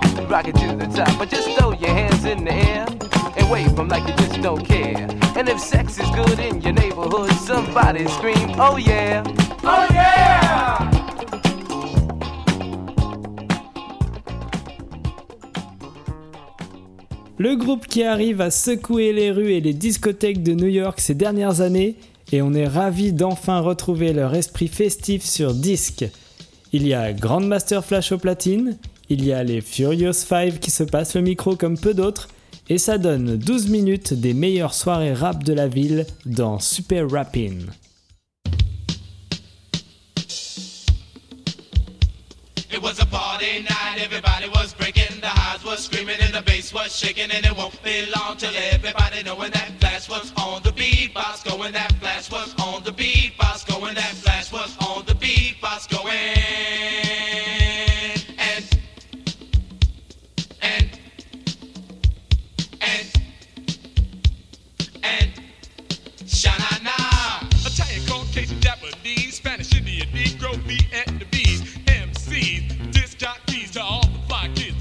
y'all, 0.00 0.26
rock 0.26 0.48
it 0.48 0.54
to 0.56 0.76
the 0.76 0.86
top. 0.86 1.18
But 1.18 1.30
just 1.30 1.50
throw 1.58 1.72
your 1.72 1.90
hands 1.90 2.24
in 2.24 2.44
the 2.44 2.52
air 2.52 2.86
and 3.36 3.50
wave 3.50 3.74
them 3.76 3.88
like 3.88 4.06
you 4.06 4.14
just 4.16 4.40
don't 4.42 4.64
care. 4.66 5.08
And 5.36 5.48
if 5.48 5.60
sex 5.60 5.98
is 5.98 6.10
good 6.10 6.38
in 6.38 6.60
your 6.60 6.72
neighborhood, 6.72 7.30
somebody 7.32 8.06
scream, 8.08 8.52
oh 8.58 8.76
yeah, 8.76 9.22
oh 9.64 9.86
yeah. 9.92 10.90
Le 17.38 17.54
groupe 17.54 17.86
qui 17.86 18.02
arrive 18.02 18.40
à 18.40 18.50
secouer 18.50 19.12
les 19.12 19.30
rues 19.30 19.52
et 19.52 19.60
les 19.60 19.74
discothèques 19.74 20.42
de 20.42 20.54
New 20.54 20.68
York 20.68 20.98
ces 21.00 21.14
dernières 21.14 21.60
années, 21.60 21.96
et 22.32 22.40
on 22.40 22.54
est 22.54 22.66
ravi 22.66 23.12
d'enfin 23.12 23.60
retrouver 23.60 24.14
leur 24.14 24.34
esprit 24.34 24.68
festif 24.68 25.22
sur 25.22 25.52
disque. 25.52 26.06
Il 26.72 26.88
y 26.88 26.94
a 26.94 27.12
Grandmaster 27.12 27.84
Flash 27.84 28.10
au 28.12 28.18
platine, 28.18 28.78
il 29.08 29.24
y 29.24 29.32
a 29.32 29.42
les 29.44 29.60
Furious 29.60 30.12
5 30.12 30.58
qui 30.58 30.70
se 30.70 30.82
passent 30.82 31.14
le 31.14 31.22
micro 31.22 31.56
comme 31.56 31.78
peu 31.78 31.94
d'autres, 31.94 32.28
et 32.68 32.78
ça 32.78 32.98
donne 32.98 33.36
12 33.36 33.68
minutes 33.68 34.12
des 34.14 34.34
meilleures 34.34 34.74
soirées 34.74 35.14
rap 35.14 35.44
de 35.44 35.52
la 35.52 35.68
ville 35.68 36.06
dans 36.24 36.58
Super 36.58 37.08
Rappin'. 37.10 37.66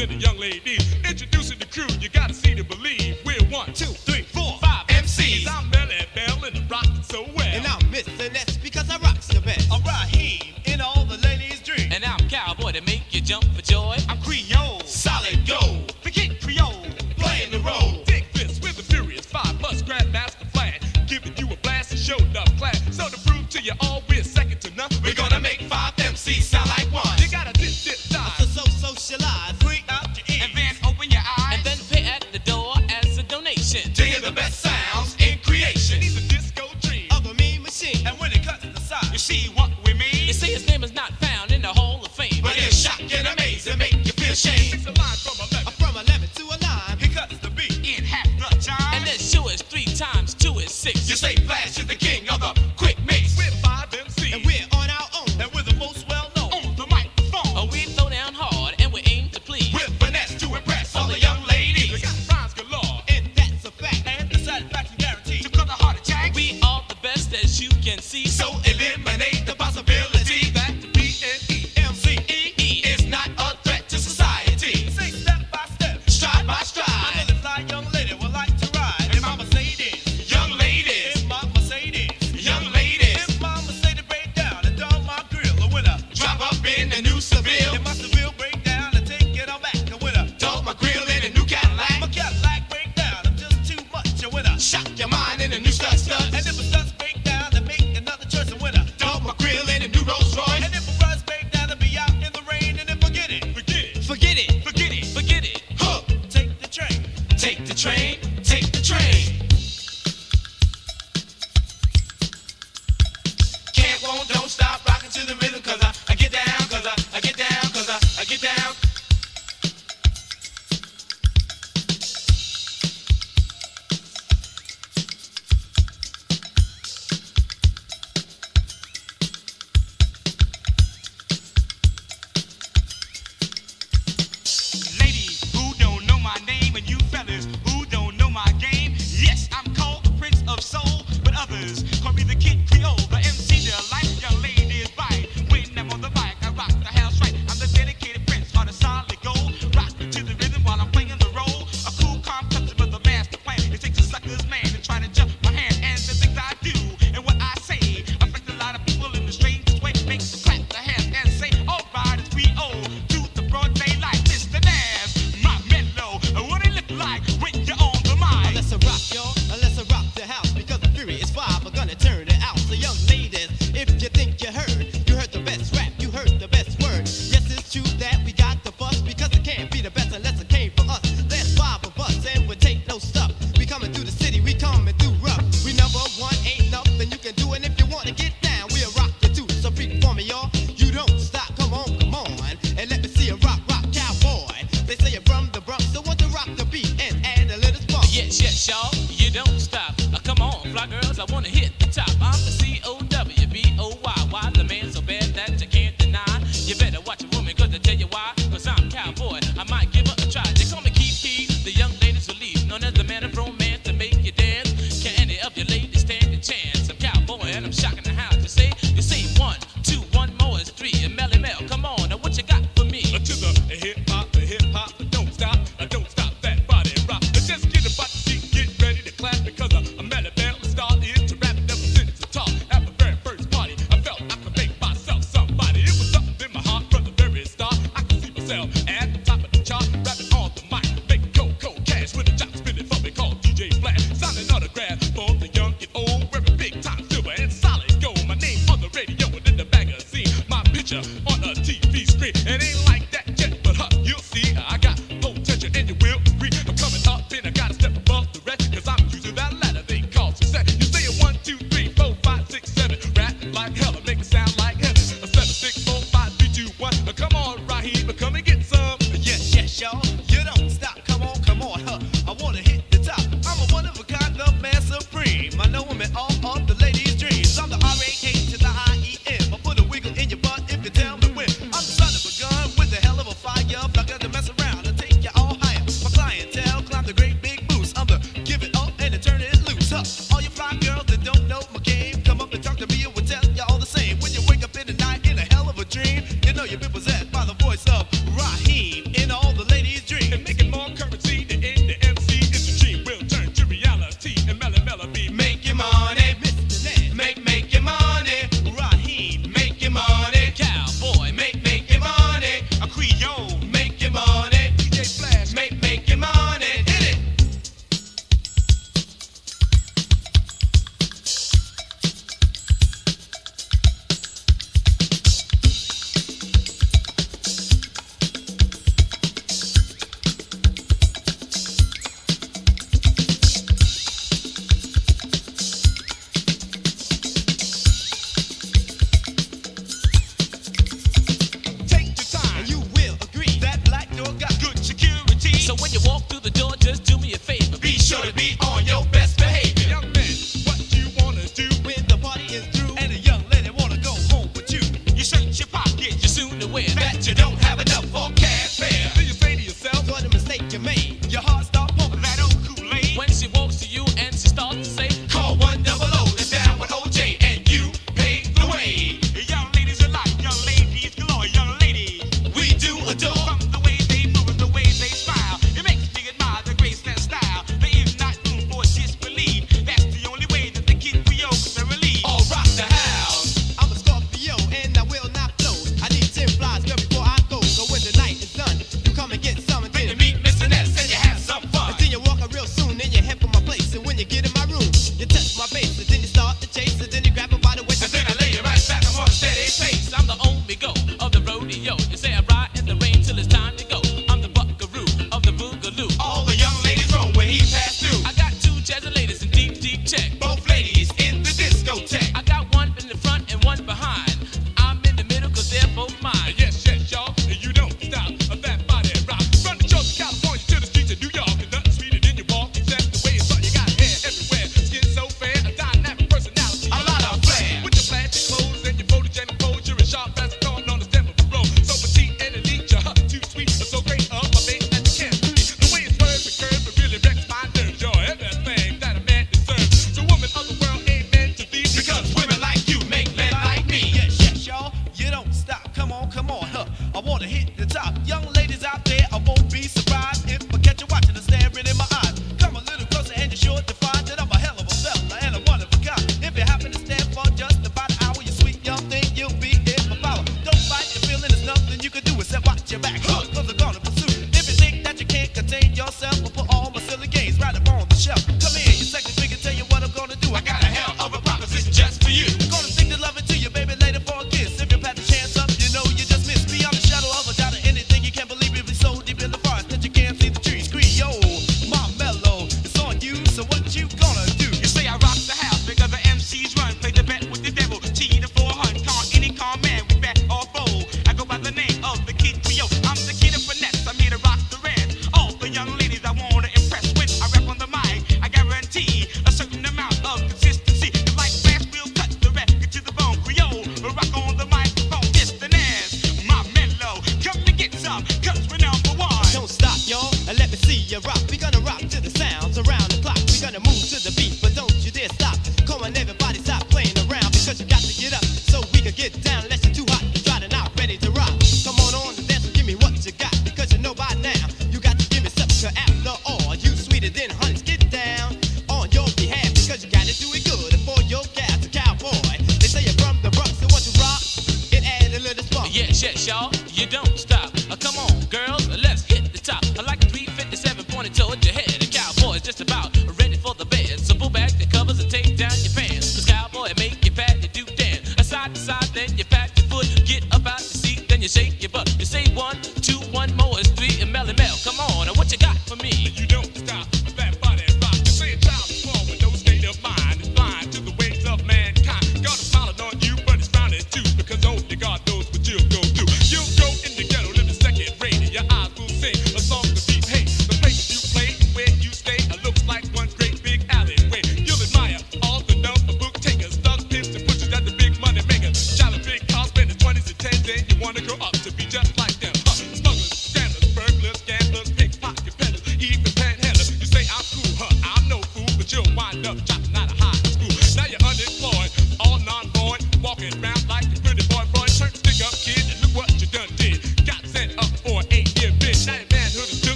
Fly 0.00 0.06
kids 0.06 0.12
and 0.12 0.20
the 0.20 0.26
young 0.26 0.38
ladies. 0.38 0.94
Introducing 1.08 1.58
the 1.58 1.66
crew, 1.66 1.86
you 2.00 2.08
gotta 2.08 2.32
see 2.32 2.54
to 2.54 2.64
believe. 2.64 3.18
We're 3.24 3.42
one, 3.50 3.72
two, 3.72 3.84
three, 3.86 4.22
four, 4.22 4.58
five 4.60 4.86
MCs. 4.88 5.46
I'm 5.48 5.70
Melle 5.70 6.06
Mel 6.16 6.44
and 6.44 6.56
I'm 6.56 6.68
rocking 6.68 7.02
so 7.02 7.24
well. 7.36 7.46
And 7.46 7.66
I'm 7.66 7.80
Mr. 7.92 8.32
Ness 8.32 8.56
because 8.56 8.88
I 8.90 8.98
rocks 8.98 9.28
the 9.28 9.40
best. 9.40 9.70
I'm 9.70 9.82
Rahiem 9.82 10.66
in 10.66 10.80
all 10.80 11.04
the 11.04 11.18
ladies' 11.18 11.60
dream. 11.60 11.92
And 11.92 12.04
I'm 12.04 12.18
cowboy 12.28 12.72
to 12.72 12.82
make 12.82 13.02
you 13.10 13.20
jump 13.20 13.44
for 13.54 13.62
joy. 13.62 13.96
I'm 14.08 14.20
Creole, 14.22 14.80
solid 14.84 15.46
gold. 15.46 15.94
Forget 16.02 16.40
Creole. 16.40 16.86
Playing 17.18 17.50
the 17.50 17.60
role. 17.60 18.02
Take 18.04 18.32
this 18.32 18.60
with 18.60 18.76
the 18.76 18.82
Furious 18.82 19.26
Five 19.26 19.58
plus 19.58 19.82
Grandmaster 19.82 20.48
Flash, 20.52 20.80
giving 21.06 21.36
you 21.36 21.52
a 21.52 21.56
blast 21.58 21.92
and 21.92 22.00
show 22.00 22.16
enough 22.16 22.50
class. 22.56 22.80
So 22.96 23.08
to 23.08 23.18
prove 23.28 23.48
to 23.50 23.60
you 23.60 23.72
all 23.80 24.02
we're 24.08 24.24
second 24.24 24.60
to 24.62 24.74
none, 24.76 24.90
We're 25.04 25.14
gonna 25.14 25.40
make 25.40 25.60
five 25.62 25.94
MCs 25.96 26.42
sound 26.42 26.68
like 26.70 26.90
one. 26.92 27.18
You 27.18 27.30
gotta 27.30 27.52
dip 27.52 27.74
dip 27.84 27.98
dive. 28.08 28.48
So 28.50 28.64
socialize, 28.64 29.59
see 39.20 39.50
what 39.54 39.70
we 39.84 39.92
mean? 39.92 40.26
You 40.26 40.32
see 40.32 40.52
his 40.52 40.66
name 40.66 40.82
is 40.82 40.94
not 40.94 41.12
found 41.20 41.52
in 41.52 41.60
the 41.62 41.68
Hall 41.68 42.00
of 42.04 42.10
Fame. 42.10 42.42
but 42.42 42.56
it's 42.56 42.74
shocking, 42.74 43.12
and 43.12 43.28
amaze 43.28 43.66
and 43.66 43.78
make 43.78 43.92
you 43.92 44.12
feel 44.12 44.34
shame. 44.34 44.72
It's 44.74 44.86
a 44.86 44.94
line 44.96 45.20
from 45.20 45.36
11. 45.52 45.72
From 45.76 45.94
11 45.96 46.28
to 46.36 46.44
a 46.48 46.56
9, 46.58 46.98
he 46.98 47.08
cuts 47.14 47.38
the 47.38 47.50
beat. 47.50 47.76
In 47.84 48.04
half 48.04 48.26
the 48.38 48.48
time. 48.64 48.94
And 48.94 49.06
then 49.06 49.18
show 49.18 49.46
is 49.48 49.60
three 49.62 49.84
times 49.84 50.34
two 50.34 50.58
is 50.58 50.72
six. 50.72 51.08
You 51.08 51.16
say 51.16 51.34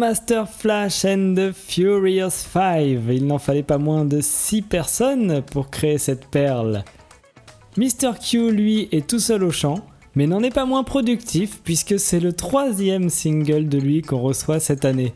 Grandmaster 0.00 0.46
Flash 0.48 1.04
and 1.04 1.34
the 1.34 1.52
Furious 1.52 2.30
Five. 2.30 3.12
Il 3.12 3.26
n'en 3.26 3.36
fallait 3.36 3.62
pas 3.62 3.76
moins 3.76 4.06
de 4.06 4.22
6 4.22 4.62
personnes 4.62 5.42
pour 5.42 5.68
créer 5.68 5.98
cette 5.98 6.24
perle. 6.24 6.84
Mr. 7.76 8.12
Q, 8.18 8.50
lui, 8.50 8.88
est 8.92 9.06
tout 9.06 9.18
seul 9.18 9.44
au 9.44 9.50
chant, 9.50 9.84
mais 10.14 10.26
n'en 10.26 10.42
est 10.42 10.54
pas 10.54 10.64
moins 10.64 10.84
productif 10.84 11.60
puisque 11.62 11.98
c'est 11.98 12.18
le 12.18 12.32
troisième 12.32 13.10
single 13.10 13.68
de 13.68 13.76
lui 13.76 14.00
qu'on 14.00 14.20
reçoit 14.20 14.58
cette 14.58 14.86
année. 14.86 15.12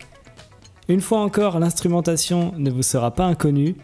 Une 0.88 1.00
fois 1.00 1.20
encore, 1.20 1.58
l'instrumentation 1.58 2.52
ne 2.58 2.70
vous 2.70 2.82
sera 2.82 3.10
pas 3.10 3.24
inconnue, 3.24 3.76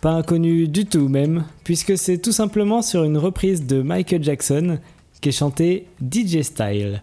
pas 0.00 0.12
inconnue 0.12 0.68
du 0.68 0.86
tout 0.86 1.08
même, 1.08 1.44
puisque 1.64 1.98
c'est 1.98 2.16
tout 2.16 2.32
simplement 2.32 2.80
sur 2.80 3.04
une 3.04 3.18
reprise 3.18 3.66
de 3.66 3.82
Michael 3.82 4.24
Jackson 4.24 4.78
qui 5.20 5.28
est 5.28 5.32
chantée 5.32 5.86
DJ 6.00 6.40
Style. 6.40 7.02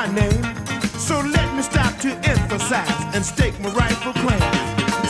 My 0.00 0.14
name. 0.14 0.42
So 0.96 1.20
let 1.20 1.54
me 1.54 1.62
stop 1.62 1.92
to 1.98 2.10
emphasize 2.24 3.14
and 3.14 3.22
stake 3.24 3.60
my 3.60 3.68
rightful 3.82 4.14
claim. 4.14 4.40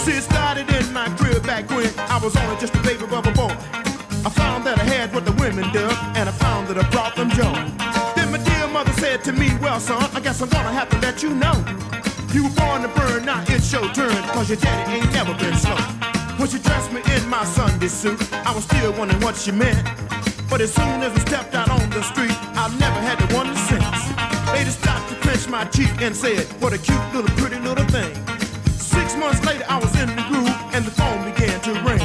See, 0.03 0.17
it 0.19 0.25
started 0.25 0.67
in 0.79 0.93
my 0.93 1.07
crib 1.19 1.47
back 1.47 1.71
when 1.71 1.87
I 2.15 2.19
was 2.19 2.35
only 2.35 2.57
just 2.59 2.75
a 2.75 2.83
baby 2.83 3.07
bubble 3.07 3.31
boy. 3.41 3.55
I 4.27 4.31
found 4.43 4.67
that 4.67 4.77
I 4.81 4.85
had 4.95 5.15
what 5.15 5.25
the 5.25 5.35
women 5.43 5.73
dug, 5.73 5.95
and 6.19 6.29
I 6.29 6.33
found 6.33 6.67
that 6.69 6.79
I 6.83 6.85
brought 6.91 7.15
them 7.15 7.31
joy. 7.31 7.59
Then 8.17 8.33
my 8.35 8.41
dear 8.51 8.67
mother 8.67 8.93
said 8.95 9.23
to 9.29 9.33
me, 9.33 9.49
Well, 9.63 9.79
son, 9.79 10.03
I 10.13 10.19
guess 10.19 10.43
I'm 10.43 10.49
gonna 10.49 10.73
have 10.73 10.89
to 10.91 10.99
let 11.07 11.23
you 11.23 11.31
know. 11.43 11.57
You 12.35 12.43
were 12.45 12.57
born 12.63 12.83
to 12.83 12.89
burn, 12.89 13.25
now 13.25 13.45
it's 13.47 13.71
your 13.73 13.87
turn, 13.93 14.17
cause 14.35 14.49
your 14.51 14.59
daddy 14.59 14.99
ain't 14.99 15.13
never 15.13 15.35
been 15.35 15.55
slow. 15.55 15.81
When 16.39 16.49
she 16.49 16.59
dressed 16.59 16.91
me 16.91 17.01
in 17.15 17.29
my 17.29 17.45
Sunday 17.45 17.87
suit, 17.89 18.19
I 18.45 18.53
was 18.53 18.65
still 18.65 18.93
wondering 18.99 19.23
what 19.23 19.37
she 19.37 19.53
meant. 19.53 19.79
But 20.51 20.61
as 20.61 20.75
soon 20.75 21.01
as 21.07 21.13
we 21.15 21.21
stepped 21.21 21.55
out 21.55 21.71
on 21.71 21.89
the 21.91 22.03
street, 22.03 22.35
I 22.59 22.67
never 22.81 23.01
had 23.09 23.19
to 23.23 23.37
wonder 23.37 23.55
since. 23.71 23.80
Pinch 25.41 25.51
my 25.51 25.65
cheek 25.71 26.03
and 26.03 26.15
said, 26.15 26.45
What 26.61 26.75
a 26.75 26.79
cute 26.79 27.15
little 27.15 27.35
pretty 27.37 27.59
little 27.61 27.87
thing. 27.87 28.13
Six 28.77 29.17
months 29.17 29.43
later, 29.47 29.65
I 29.69 29.79
was 29.79 29.93
in 29.99 30.09
the 30.09 30.23
groove 30.29 30.53
and 30.75 30.85
the 30.85 30.91
phone 30.91 31.25
began 31.25 31.59
to 31.63 31.73
ring. 31.81 32.05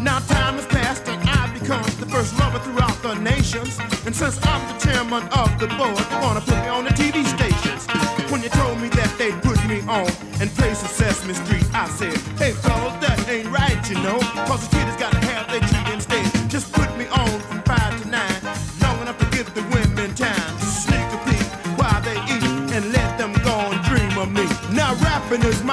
Now 0.00 0.20
time 0.20 0.54
has 0.56 0.64
passed 0.66 1.06
and 1.06 1.20
I've 1.28 1.52
become 1.52 1.84
the 2.00 2.06
first 2.06 2.38
lover 2.38 2.60
throughout 2.60 2.96
the 3.02 3.14
nations. 3.20 3.78
And 4.06 4.16
since 4.16 4.38
I'm 4.46 4.62
the 4.72 4.78
chairman 4.80 5.24
of 5.36 5.52
the 5.60 5.68
board, 5.76 6.00
they 6.08 6.20
wanna 6.24 6.40
put 6.40 6.56
me 6.64 6.68
on 6.68 6.84
the 6.84 6.94
TV 6.96 7.26
stations. 7.28 7.84
When 8.32 8.42
you 8.42 8.48
told 8.48 8.80
me 8.80 8.88
that 8.96 9.12
they'd 9.18 9.36
put 9.42 9.60
me 9.68 9.80
on 9.82 10.08
and 10.40 10.48
of 10.48 10.88
Sesame 10.88 11.34
Street, 11.34 11.66
I 11.74 11.88
said, 11.88 12.16
Hey 12.40 12.52
fellas, 12.52 12.96
that 13.04 13.28
ain't 13.28 13.50
right, 13.50 13.80
you 13.90 13.96
know. 13.96 14.18
Cause 14.48 14.66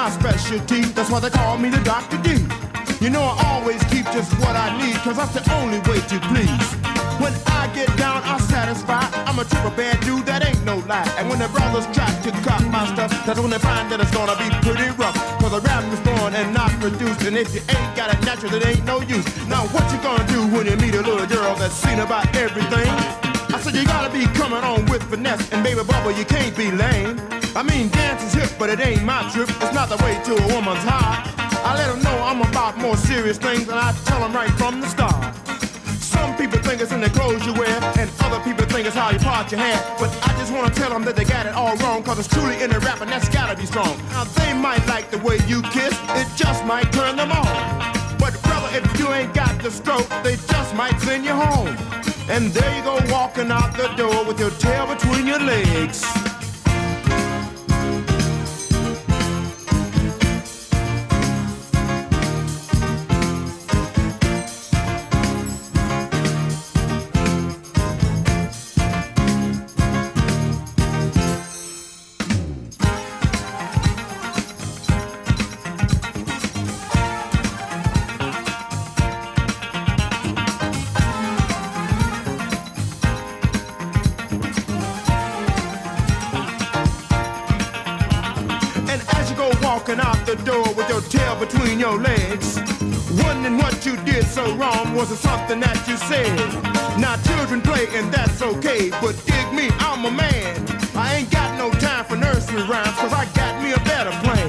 my 0.00 0.08
specialty, 0.08 0.80
that's 0.96 1.10
why 1.10 1.20
they 1.20 1.28
call 1.28 1.58
me 1.58 1.68
the 1.68 1.82
Dr. 1.84 2.16
D. 2.24 2.40
You 3.04 3.10
know 3.10 3.20
I 3.20 3.36
always 3.52 3.84
keep 3.92 4.06
just 4.16 4.32
what 4.40 4.56
I 4.56 4.72
need, 4.80 4.96
cause 5.04 5.16
that's 5.20 5.34
the 5.36 5.44
only 5.60 5.76
way 5.88 6.00
to 6.12 6.16
please. 6.32 6.68
When 7.20 7.34
I 7.60 7.68
get 7.76 7.88
down, 7.98 8.22
I'm 8.24 8.40
satisfied. 8.40 9.12
I'm 9.28 9.38
a 9.38 9.44
triple 9.44 9.76
bad 9.76 10.00
dude, 10.00 10.24
that 10.24 10.40
ain't 10.40 10.64
no 10.64 10.76
lie. 10.88 11.04
And 11.18 11.28
when 11.28 11.38
the 11.38 11.48
brothers 11.48 11.84
try 11.92 12.08
to 12.24 12.30
cop 12.40 12.64
my 12.72 12.88
stuff, 12.94 13.12
that's 13.26 13.38
when 13.40 13.50
they 13.50 13.58
find 13.58 13.92
that 13.92 14.00
it's 14.00 14.10
gonna 14.16 14.36
be 14.40 14.48
pretty 14.64 14.88
rough. 14.96 15.16
Cause 15.40 15.52
the 15.52 15.60
rap 15.60 15.84
is 15.92 16.00
born 16.00 16.32
and 16.32 16.48
not 16.54 16.72
produced. 16.80 17.20
And 17.28 17.36
if 17.36 17.52
you 17.54 17.60
ain't 17.68 17.92
got 17.92 18.08
it 18.08 18.20
natural, 18.24 18.54
it 18.54 18.64
ain't 18.64 18.86
no 18.86 19.02
use. 19.02 19.28
Now 19.52 19.68
what 19.68 19.84
you 19.92 20.00
gonna 20.00 20.24
do 20.32 20.40
when 20.48 20.64
you 20.64 20.76
meet 20.80 20.94
a 20.94 21.04
little 21.04 21.28
girl 21.28 21.52
that's 21.60 21.76
seen 21.76 22.00
about 22.00 22.24
everything? 22.36 22.88
I 23.52 23.60
said 23.60 23.74
you 23.76 23.84
gotta 23.84 24.08
be 24.08 24.24
coming 24.40 24.64
on 24.64 24.86
with 24.86 25.02
finesse, 25.10 25.52
and 25.52 25.60
baby 25.62 25.84
bubble, 25.84 26.12
you 26.12 26.24
can't 26.24 26.56
be 26.56 26.72
lame. 26.72 27.39
I 27.56 27.64
mean, 27.64 27.88
dance 27.88 28.22
is 28.22 28.32
hip, 28.32 28.50
but 28.58 28.70
it 28.70 28.78
ain't 28.78 29.02
my 29.02 29.28
trip. 29.32 29.48
It's 29.48 29.74
not 29.74 29.88
the 29.88 29.96
way 30.04 30.14
to 30.22 30.32
a 30.38 30.54
woman's 30.54 30.84
heart. 30.86 31.26
I 31.66 31.74
let 31.74 31.88
them 31.90 32.00
know 32.02 32.16
I'm 32.22 32.40
about 32.42 32.78
more 32.78 32.96
serious 32.96 33.38
things, 33.38 33.68
and 33.68 33.78
I 33.78 33.92
tell 34.04 34.20
them 34.20 34.32
right 34.32 34.50
from 34.50 34.80
the 34.80 34.86
start. 34.86 35.34
Some 35.98 36.36
people 36.36 36.60
think 36.60 36.80
it's 36.80 36.92
in 36.92 37.00
the 37.00 37.10
clothes 37.10 37.44
you 37.44 37.52
wear, 37.54 37.74
and 37.98 38.08
other 38.20 38.38
people 38.44 38.64
think 38.66 38.86
it's 38.86 38.94
how 38.94 39.10
you 39.10 39.18
part 39.18 39.50
your 39.50 39.60
hair. 39.60 39.76
But 39.98 40.10
I 40.22 40.32
just 40.38 40.52
wanna 40.52 40.70
tell 40.70 40.90
them 40.90 41.04
that 41.04 41.16
they 41.16 41.24
got 41.24 41.46
it 41.46 41.54
all 41.54 41.76
wrong, 41.78 42.04
cause 42.04 42.20
it's 42.20 42.28
truly 42.28 42.62
in 42.62 42.70
the 42.70 42.78
rap, 42.78 43.00
and 43.00 43.10
that's 43.10 43.28
gotta 43.28 43.56
be 43.56 43.66
strong. 43.66 43.98
Now 44.10 44.24
they 44.38 44.54
might 44.54 44.86
like 44.86 45.10
the 45.10 45.18
way 45.18 45.38
you 45.48 45.60
kiss, 45.74 45.98
it 46.14 46.28
just 46.36 46.64
might 46.64 46.92
turn 46.92 47.16
them 47.16 47.32
on. 47.32 47.50
But 48.16 48.40
brother, 48.42 48.70
if 48.78 48.86
you 48.98 49.08
ain't 49.12 49.34
got 49.34 49.60
the 49.60 49.72
stroke, 49.72 50.08
they 50.22 50.36
just 50.36 50.74
might 50.76 50.98
send 51.00 51.24
you 51.24 51.34
home. 51.34 51.76
And 52.30 52.52
there 52.52 52.76
you 52.76 52.82
go 52.84 53.00
walking 53.10 53.50
out 53.50 53.76
the 53.76 53.88
door 53.96 54.24
with 54.24 54.38
your 54.38 54.52
tail 54.52 54.86
between 54.86 55.26
your 55.26 55.40
legs. 55.40 56.29
The 90.36 90.44
door 90.44 90.62
with 90.74 90.88
your 90.88 91.00
tail 91.02 91.34
between 91.40 91.80
your 91.80 91.98
legs. 91.98 92.60
Wondering 93.24 93.58
what 93.58 93.84
you 93.84 93.96
did 94.04 94.24
so 94.26 94.44
wrong, 94.54 94.94
was 94.94 95.10
it 95.10 95.16
something 95.16 95.58
that 95.58 95.76
you 95.88 95.96
said? 95.96 96.30
Now 97.02 97.16
children 97.26 97.60
play 97.60 97.88
and 97.98 98.12
that's 98.12 98.40
okay, 98.40 98.90
but 99.02 99.18
dig 99.26 99.46
me, 99.52 99.66
I'm 99.80 100.04
a 100.04 100.10
man. 100.10 100.54
I 100.94 101.16
ain't 101.16 101.30
got 101.30 101.58
no 101.58 101.70
time 101.80 102.04
for 102.04 102.14
nursery 102.14 102.62
rhymes, 102.62 102.94
cause 102.94 103.12
I 103.12 103.26
got 103.34 103.60
me 103.62 103.72
a 103.72 103.82
better 103.82 104.14
plan. 104.22 104.46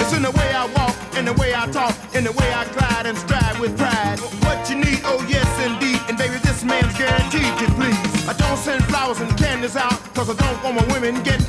It's 0.00 0.12
in 0.12 0.22
the 0.22 0.32
way 0.32 0.50
I 0.50 0.66
walk, 0.74 0.96
in 1.16 1.24
the 1.24 1.34
way 1.34 1.54
I 1.54 1.70
talk, 1.70 1.94
in 2.12 2.24
the 2.24 2.32
way 2.32 2.50
I 2.52 2.64
glide 2.74 3.06
and 3.06 3.16
stride 3.16 3.56
with 3.60 3.78
pride. 3.78 4.18
What 4.42 4.68
you 4.68 4.76
need, 4.76 5.00
oh 5.04 5.24
yes 5.28 5.46
indeed, 5.62 6.00
and 6.08 6.18
baby 6.18 6.38
this 6.42 6.64
man's 6.64 6.96
guaranteed 6.98 7.54
to 7.60 7.66
please. 7.78 8.26
I 8.26 8.32
don't 8.34 8.58
send 8.58 8.82
flowers 8.86 9.20
and 9.20 9.30
candies 9.38 9.76
out, 9.76 9.98
cause 10.14 10.28
I 10.28 10.34
don't 10.34 10.58
want 10.64 10.74
my 10.74 10.86
women 10.92 11.22
getting. 11.22 11.39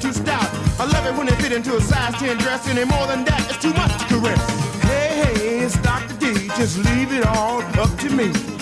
I 0.81 0.85
love 0.85 1.05
it 1.05 1.15
when 1.15 1.27
they 1.27 1.35
fit 1.35 1.51
into 1.51 1.75
a 1.77 1.79
size 1.79 2.15
10 2.15 2.39
dress, 2.39 2.67
any 2.67 2.85
more 2.85 3.05
than 3.05 3.23
that, 3.25 3.45
it's 3.47 3.59
too 3.59 3.71
much 3.75 3.91
to 3.99 4.05
caress. 4.05 4.41
Hey, 4.81 5.21
hey, 5.21 5.59
it's 5.59 5.77
Dr. 5.77 6.15
D, 6.17 6.47
just 6.57 6.79
leave 6.79 7.13
it 7.13 7.23
all 7.23 7.61
up 7.79 7.95
to 7.99 8.09
me. 8.09 8.60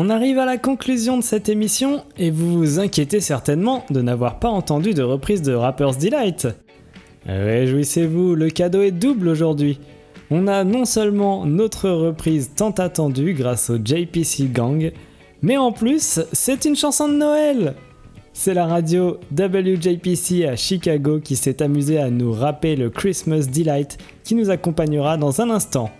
On 0.00 0.10
arrive 0.10 0.38
à 0.38 0.46
la 0.46 0.58
conclusion 0.58 1.18
de 1.18 1.24
cette 1.24 1.48
émission 1.48 2.04
et 2.18 2.30
vous 2.30 2.56
vous 2.56 2.78
inquiétez 2.78 3.18
certainement 3.20 3.84
de 3.90 4.00
n'avoir 4.00 4.38
pas 4.38 4.48
entendu 4.48 4.94
de 4.94 5.02
reprise 5.02 5.42
de 5.42 5.52
Rapper's 5.52 5.98
Delight. 5.98 6.46
Réjouissez-vous, 7.26 8.36
le 8.36 8.48
cadeau 8.48 8.82
est 8.82 8.92
double 8.92 9.26
aujourd'hui. 9.26 9.80
On 10.30 10.46
a 10.46 10.62
non 10.62 10.84
seulement 10.84 11.46
notre 11.46 11.90
reprise 11.90 12.52
tant 12.54 12.70
attendue 12.70 13.34
grâce 13.34 13.70
au 13.70 13.76
JPC 13.76 14.50
Gang, 14.52 14.92
mais 15.42 15.56
en 15.56 15.72
plus, 15.72 16.20
c'est 16.32 16.64
une 16.64 16.76
chanson 16.76 17.08
de 17.08 17.14
Noël. 17.14 17.74
C'est 18.32 18.54
la 18.54 18.66
radio 18.68 19.18
WJPC 19.36 20.44
à 20.44 20.54
Chicago 20.54 21.18
qui 21.18 21.34
s'est 21.34 21.60
amusée 21.60 21.98
à 21.98 22.08
nous 22.08 22.30
rapper 22.30 22.76
le 22.76 22.88
Christmas 22.88 23.48
Delight 23.52 23.98
qui 24.22 24.36
nous 24.36 24.50
accompagnera 24.50 25.16
dans 25.16 25.40
un 25.40 25.50
instant. 25.50 25.90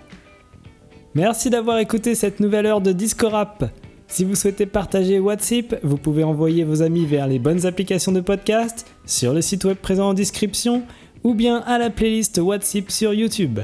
Merci 1.17 1.51
d'avoir 1.51 1.79
écouté 1.79 2.15
cette 2.15 2.39
nouvelle 2.39 2.67
heure 2.67 2.81
de 2.81 2.93
Disco 2.93 3.29
Rap. 3.29 3.65
Si 4.11 4.25
vous 4.25 4.35
souhaitez 4.35 4.65
partager 4.65 5.19
WhatsApp, 5.19 5.79
vous 5.83 5.99
pouvez 5.99 6.25
envoyer 6.25 6.65
vos 6.65 6.83
amis 6.83 7.05
vers 7.05 7.27
les 7.27 7.39
bonnes 7.39 7.67
applications 7.67 8.11
de 8.11 8.21
podcast, 8.21 8.87
sur 9.05 9.35
le 9.35 9.43
site 9.43 9.65
web 9.65 9.77
présent 9.77 10.09
en 10.09 10.15
description, 10.15 10.83
ou 11.25 11.35
bien 11.35 11.59
à 11.59 11.79
la 11.79 11.91
playlist 11.91 12.39
WhatsApp 12.39 12.91
sur 12.91 13.13
YouTube. 13.13 13.61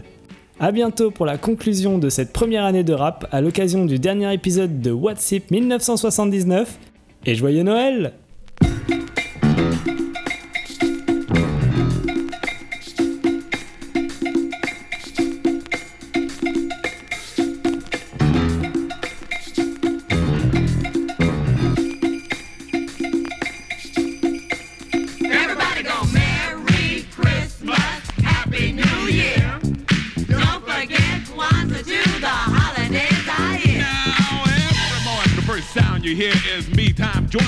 A 0.61 0.71
bientôt 0.71 1.11
pour 1.11 1.25
la 1.25 1.39
conclusion 1.39 1.99
de 1.99 2.11
cette 2.11 2.33
première 2.33 2.65
année 2.65 2.85
de 2.85 2.93
rap 2.93 3.27
à 3.33 3.41
l'occasion 3.41 3.87
du 3.87 3.99
dernier 3.99 4.33
épisode 4.35 4.81
de 4.81 4.93
WhatsApp 4.93 5.51
1979. 5.51 6.79
Et 7.25 7.35
joyeux 7.35 7.63
Noël 7.63 8.13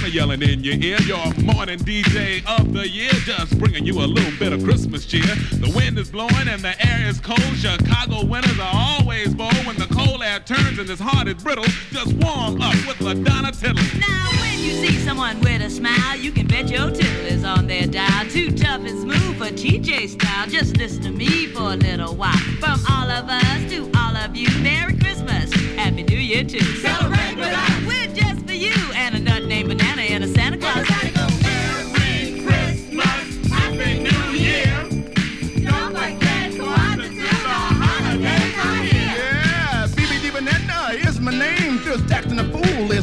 Tom 0.06 0.12
Joyner, 0.12 0.14
yelling 0.14 0.42
in 0.42 0.64
your 0.64 0.74
ear. 0.74 1.00
Your 1.02 1.34
morning 1.44 1.78
DJ 1.78 2.44
of 2.58 2.72
the 2.72 2.88
year, 2.88 3.10
just 3.24 3.58
bringing 3.58 3.84
you 3.84 3.94
a 3.94 4.06
little 4.06 4.38
bit 4.38 4.52
of 4.52 4.62
Christmas 4.62 5.04
cheer. 5.06 5.22
The 5.22 5.72
wind 5.74 5.98
is 5.98 6.10
blowing 6.10 6.48
and 6.48 6.62
the 6.62 6.74
air 6.86 7.08
is 7.08 7.20
cold. 7.20 7.40
Chicago 7.56 8.24
winters 8.24 8.58
are 8.58 8.72
always 8.72 9.34
bold. 9.34 9.54
When 9.66 9.76
the 9.76 9.86
cold 9.86 10.22
air 10.22 10.40
turns 10.40 10.78
and 10.78 10.88
this 10.88 11.00
heart 11.00 11.28
is 11.28 11.42
brittle, 11.42 11.64
just 11.90 12.12
warm 12.14 12.60
up 12.60 12.74
with 12.86 12.98
LaDonna 12.98 13.58
Tittle. 13.58 13.82
Now, 14.00 14.30
when 14.40 14.58
you 14.58 14.72
see 14.72 14.96
someone 15.04 15.40
with 15.40 15.62
a 15.62 15.70
smile, 15.70 16.16
you 16.16 16.32
can 16.32 16.46
bet 16.46 16.68
your 16.68 16.90
tip 16.90 17.30
is 17.30 17.44
on 17.44 17.66
their 17.66 17.86
dial. 17.86 18.28
Too 18.28 18.50
tough 18.50 18.80
and 18.80 18.98
smooth 19.00 19.38
for 19.38 19.54
TJ 19.54 20.08
style. 20.10 20.46
Just 20.48 20.76
listen 20.76 21.02
to 21.02 21.10
me 21.10 21.46
for 21.46 21.72
a 21.72 21.76
little 21.76 22.14
while. 22.14 22.36
From 22.60 22.80
all 22.90 23.10
of 23.10 23.28
us 23.28 23.70
to 23.70 23.90
all 23.96 24.16
of 24.16 24.36
you, 24.36 24.48
Merry 24.62 24.96
Christmas, 24.98 25.52
Happy 25.74 26.02
New 26.02 26.18
Year 26.18 26.44
too. 26.44 26.60
Celebrate 26.60 27.36
with 27.36 27.52
us. 27.52 27.75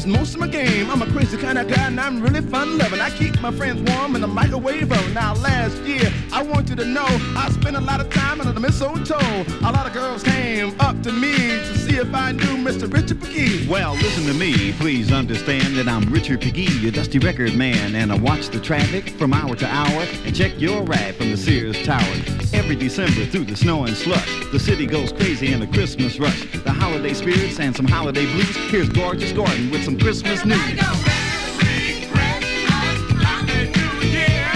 Is 0.03 0.07
most 0.07 0.33
of 0.33 0.39
my 0.41 0.47
game. 0.47 0.89
I'm 0.89 1.01
a 1.01 1.05
crazy 1.11 1.37
kind 1.37 1.57
of 1.57 1.67
guy 1.69 1.87
and 1.87 1.99
I'm 1.99 2.21
really 2.21 2.41
fun 2.41 2.77
loving. 2.77 2.99
I 2.99 3.09
keep 3.11 3.39
my 3.39 3.51
friends 3.51 3.89
warm 3.89 4.15
in 4.15 4.21
the 4.21 4.27
microwave 4.27 4.91
oven. 4.91 5.13
Now, 5.13 5.33
last 5.35 5.77
year, 5.83 6.11
I 6.33 6.43
want 6.43 6.69
you 6.69 6.75
to 6.75 6.85
know 6.85 7.05
I 7.37 7.49
spent 7.51 7.77
a 7.77 7.79
lot 7.79 8.01
of 8.01 8.09
time 8.09 8.41
under 8.41 8.51
the 8.51 8.59
mistletoe. 8.59 9.45
A 9.61 9.71
lot 9.71 9.85
of 9.85 9.93
girls 9.93 10.23
came 10.23 10.75
up 10.81 11.01
to 11.03 11.11
me 11.11 11.31
to 11.31 11.77
see 11.77 11.95
if 11.97 12.13
I 12.13 12.33
knew 12.33 12.57
Mr. 12.57 12.91
Richard 12.91 13.19
McGee. 13.19 13.67
Well, 13.67 13.93
listen 13.93 14.25
to 14.25 14.33
me. 14.33 14.73
Please 14.73 15.11
understand 15.11 15.75
that 15.77 15.87
I'm 15.87 16.11
Richard 16.11 16.41
Pegue, 16.41 16.81
your 16.81 16.91
dusty 16.91 17.19
record 17.19 17.55
man, 17.55 17.95
and 17.95 18.11
I 18.11 18.17
watch 18.17 18.49
the 18.49 18.59
traffic 18.59 19.09
from 19.11 19.33
hour 19.33 19.55
to 19.55 19.67
hour 19.67 20.05
and 20.25 20.35
check 20.35 20.59
your 20.59 20.83
ride 20.83 21.15
from 21.15 21.31
the 21.31 21.37
Sears 21.37 21.81
Tower. 21.85 22.42
Every 22.53 22.75
December 22.75 23.25
through 23.25 23.45
the 23.45 23.55
snow 23.55 23.85
and 23.85 23.95
slush, 23.97 24.29
the 24.51 24.59
city 24.59 24.85
goes 24.85 25.11
crazy 25.11 25.53
in 25.53 25.61
a 25.63 25.67
Christmas 25.67 26.19
rush. 26.19 26.45
The 26.63 26.71
holiday 26.71 27.13
spirits 27.13 27.59
and 27.59 27.75
some 27.75 27.87
holiday 27.87 28.25
blues. 28.25 28.55
Here's 28.69 28.89
Gorgeous 28.89 29.31
Gordon 29.31 29.71
with 29.71 29.83
some 29.83 29.97
Christmas 29.97 30.45
news. 30.45 30.57
Happy 30.57 32.05
Christmas! 32.07 33.01
Happy 33.21 33.69
New 33.73 34.07
Year! 34.07 34.53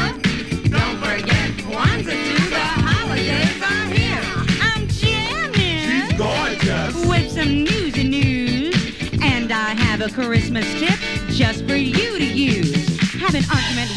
Don't 0.70 0.98
forget 1.00 1.50
Kwanzaa 1.66 2.16
too, 2.28 2.50
the 2.50 2.66
holidays 2.86 3.62
are 3.62 3.88
here. 3.94 4.22
I'm 4.62 4.88
Janet. 4.88 5.56
She's 5.56 6.18
gorgeous. 6.18 7.06
With 7.08 7.32
some 7.32 7.64
newsy 7.64 8.04
news. 8.08 8.76
And 9.22 9.52
I 9.52 9.74
have 9.74 10.02
a 10.02 10.10
Christmas 10.10 10.66
tip 10.80 11.00
just 11.30 11.67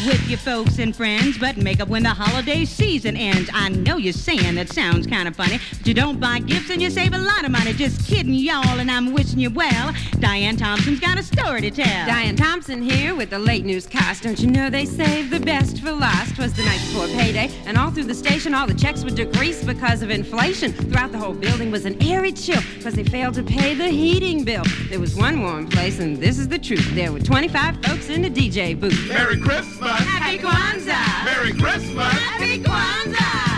with 0.05 0.27
your 0.27 0.39
folks 0.39 0.79
and 0.79 0.95
friends, 0.95 1.37
but 1.37 1.57
make 1.57 1.79
up 1.79 1.87
when 1.87 2.03
the 2.03 2.09
holiday 2.09 2.65
season 2.65 3.15
ends. 3.15 3.49
I 3.53 3.69
know 3.69 3.97
you're 3.97 4.13
saying 4.13 4.55
that 4.55 4.69
sounds 4.69 5.05
kind 5.05 5.27
of 5.27 5.35
funny, 5.35 5.59
but 5.77 5.85
you 5.85 5.93
don't 5.93 6.19
buy 6.19 6.39
gifts 6.39 6.69
and 6.69 6.81
you 6.81 6.89
save 6.89 7.13
a 7.13 7.17
lot 7.17 7.45
of 7.45 7.51
money. 7.51 7.73
Just 7.73 8.07
kidding, 8.07 8.33
y'all, 8.33 8.79
and 8.79 8.89
I'm 8.89 9.13
wishing 9.13 9.39
you 9.39 9.51
well. 9.51 9.93
Diane 10.19 10.57
Thompson's 10.57 10.99
got 10.99 11.19
a 11.19 11.23
story 11.23 11.61
to 11.61 11.71
tell. 11.71 12.07
Diane 12.07 12.35
Thompson 12.35 12.81
here 12.81 13.15
with 13.15 13.29
the 13.29 13.39
late 13.39 13.65
newscast. 13.65 14.23
Don't 14.23 14.39
you 14.39 14.47
know 14.47 14.69
they 14.69 14.85
saved 14.85 15.29
the 15.29 15.39
best 15.39 15.81
for 15.81 15.91
last? 15.91 16.37
Was 16.37 16.53
the 16.53 16.63
night 16.63 16.79
before 16.79 17.07
payday, 17.07 17.51
and 17.65 17.77
all 17.77 17.91
through 17.91 18.05
the 18.05 18.15
station, 18.15 18.53
all 18.53 18.65
the 18.65 18.73
checks 18.73 19.03
were 19.03 19.11
decreased 19.11 19.65
because 19.65 20.01
of 20.01 20.09
inflation. 20.09 20.71
Throughout 20.73 21.11
the 21.11 21.19
whole 21.19 21.33
building 21.33 21.69
was 21.69 21.85
an 21.85 22.01
airy 22.01 22.31
chill 22.31 22.61
because 22.75 22.95
they 22.95 23.03
failed 23.03 23.35
to 23.35 23.43
pay 23.43 23.75
the 23.75 23.87
heating 23.87 24.43
bill. 24.43 24.63
There 24.89 24.99
was 24.99 25.15
one 25.15 25.41
warm 25.41 25.67
place, 25.67 25.99
and 25.99 26.17
this 26.17 26.39
is 26.39 26.47
the 26.47 26.59
truth. 26.59 26.89
There 26.95 27.11
were 27.11 27.19
25 27.19 27.83
folks 27.83 28.09
in 28.09 28.21
the 28.21 28.29
DJ 28.29 28.79
booth. 28.79 29.07
Merry 29.07 29.39
Christmas! 29.39 29.90
Happy 29.95 30.37
Kwanzaa! 30.37 31.25
Merry 31.25 31.53
Christmas! 31.53 32.13
Happy 32.13 32.59
Kwanzaa! 32.59 33.50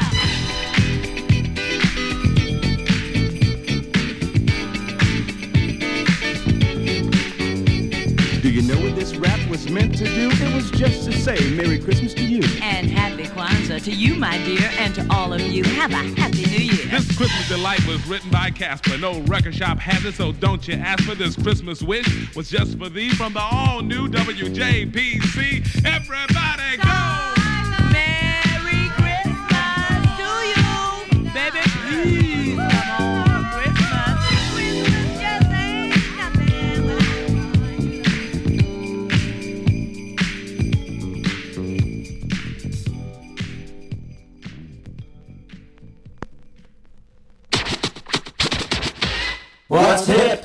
You 8.54 8.62
know 8.62 8.80
what 8.82 8.96
this 8.96 9.16
rap 9.16 9.50
was 9.50 9.68
meant 9.68 9.98
to 9.98 10.06
do? 10.06 10.30
It 10.32 10.54
was 10.54 10.70
just 10.70 11.06
to 11.06 11.12
say 11.12 11.36
Merry 11.56 11.80
Christmas 11.80 12.14
to 12.14 12.24
you. 12.24 12.44
And 12.62 12.88
happy 12.88 13.24
Kwanzaa 13.24 13.84
to 13.86 13.92
you, 13.92 14.14
my 14.14 14.38
dear, 14.44 14.70
and 14.78 14.94
to 14.94 15.08
all 15.10 15.34
of 15.34 15.42
you. 15.42 15.64
Have 15.64 15.90
a 15.90 16.22
happy 16.22 16.46
new 16.46 16.64
year. 16.64 16.86
This 16.86 17.18
Christmas 17.18 17.50
Delight 17.50 17.84
was 17.88 18.06
written 18.06 18.30
by 18.30 18.52
Casper. 18.52 19.00
No 19.00 19.22
record 19.22 19.56
shop 19.56 19.80
has 19.80 20.06
it, 20.06 20.14
so 20.14 20.34
don't 20.34 20.68
you 20.68 20.76
ask 20.76 21.04
for 21.04 21.16
this 21.16 21.36
Christmas 21.36 21.82
wish. 21.82 22.36
Was 22.36 22.52
just 22.52 22.78
for 22.78 22.90
thee 22.90 23.10
from 23.10 23.34
the 23.34 23.42
all 23.42 23.82
new 23.82 24.08
WJPC. 24.08 25.84
Everybody 25.84 26.78
go! 26.78 27.33
você 49.98 50.40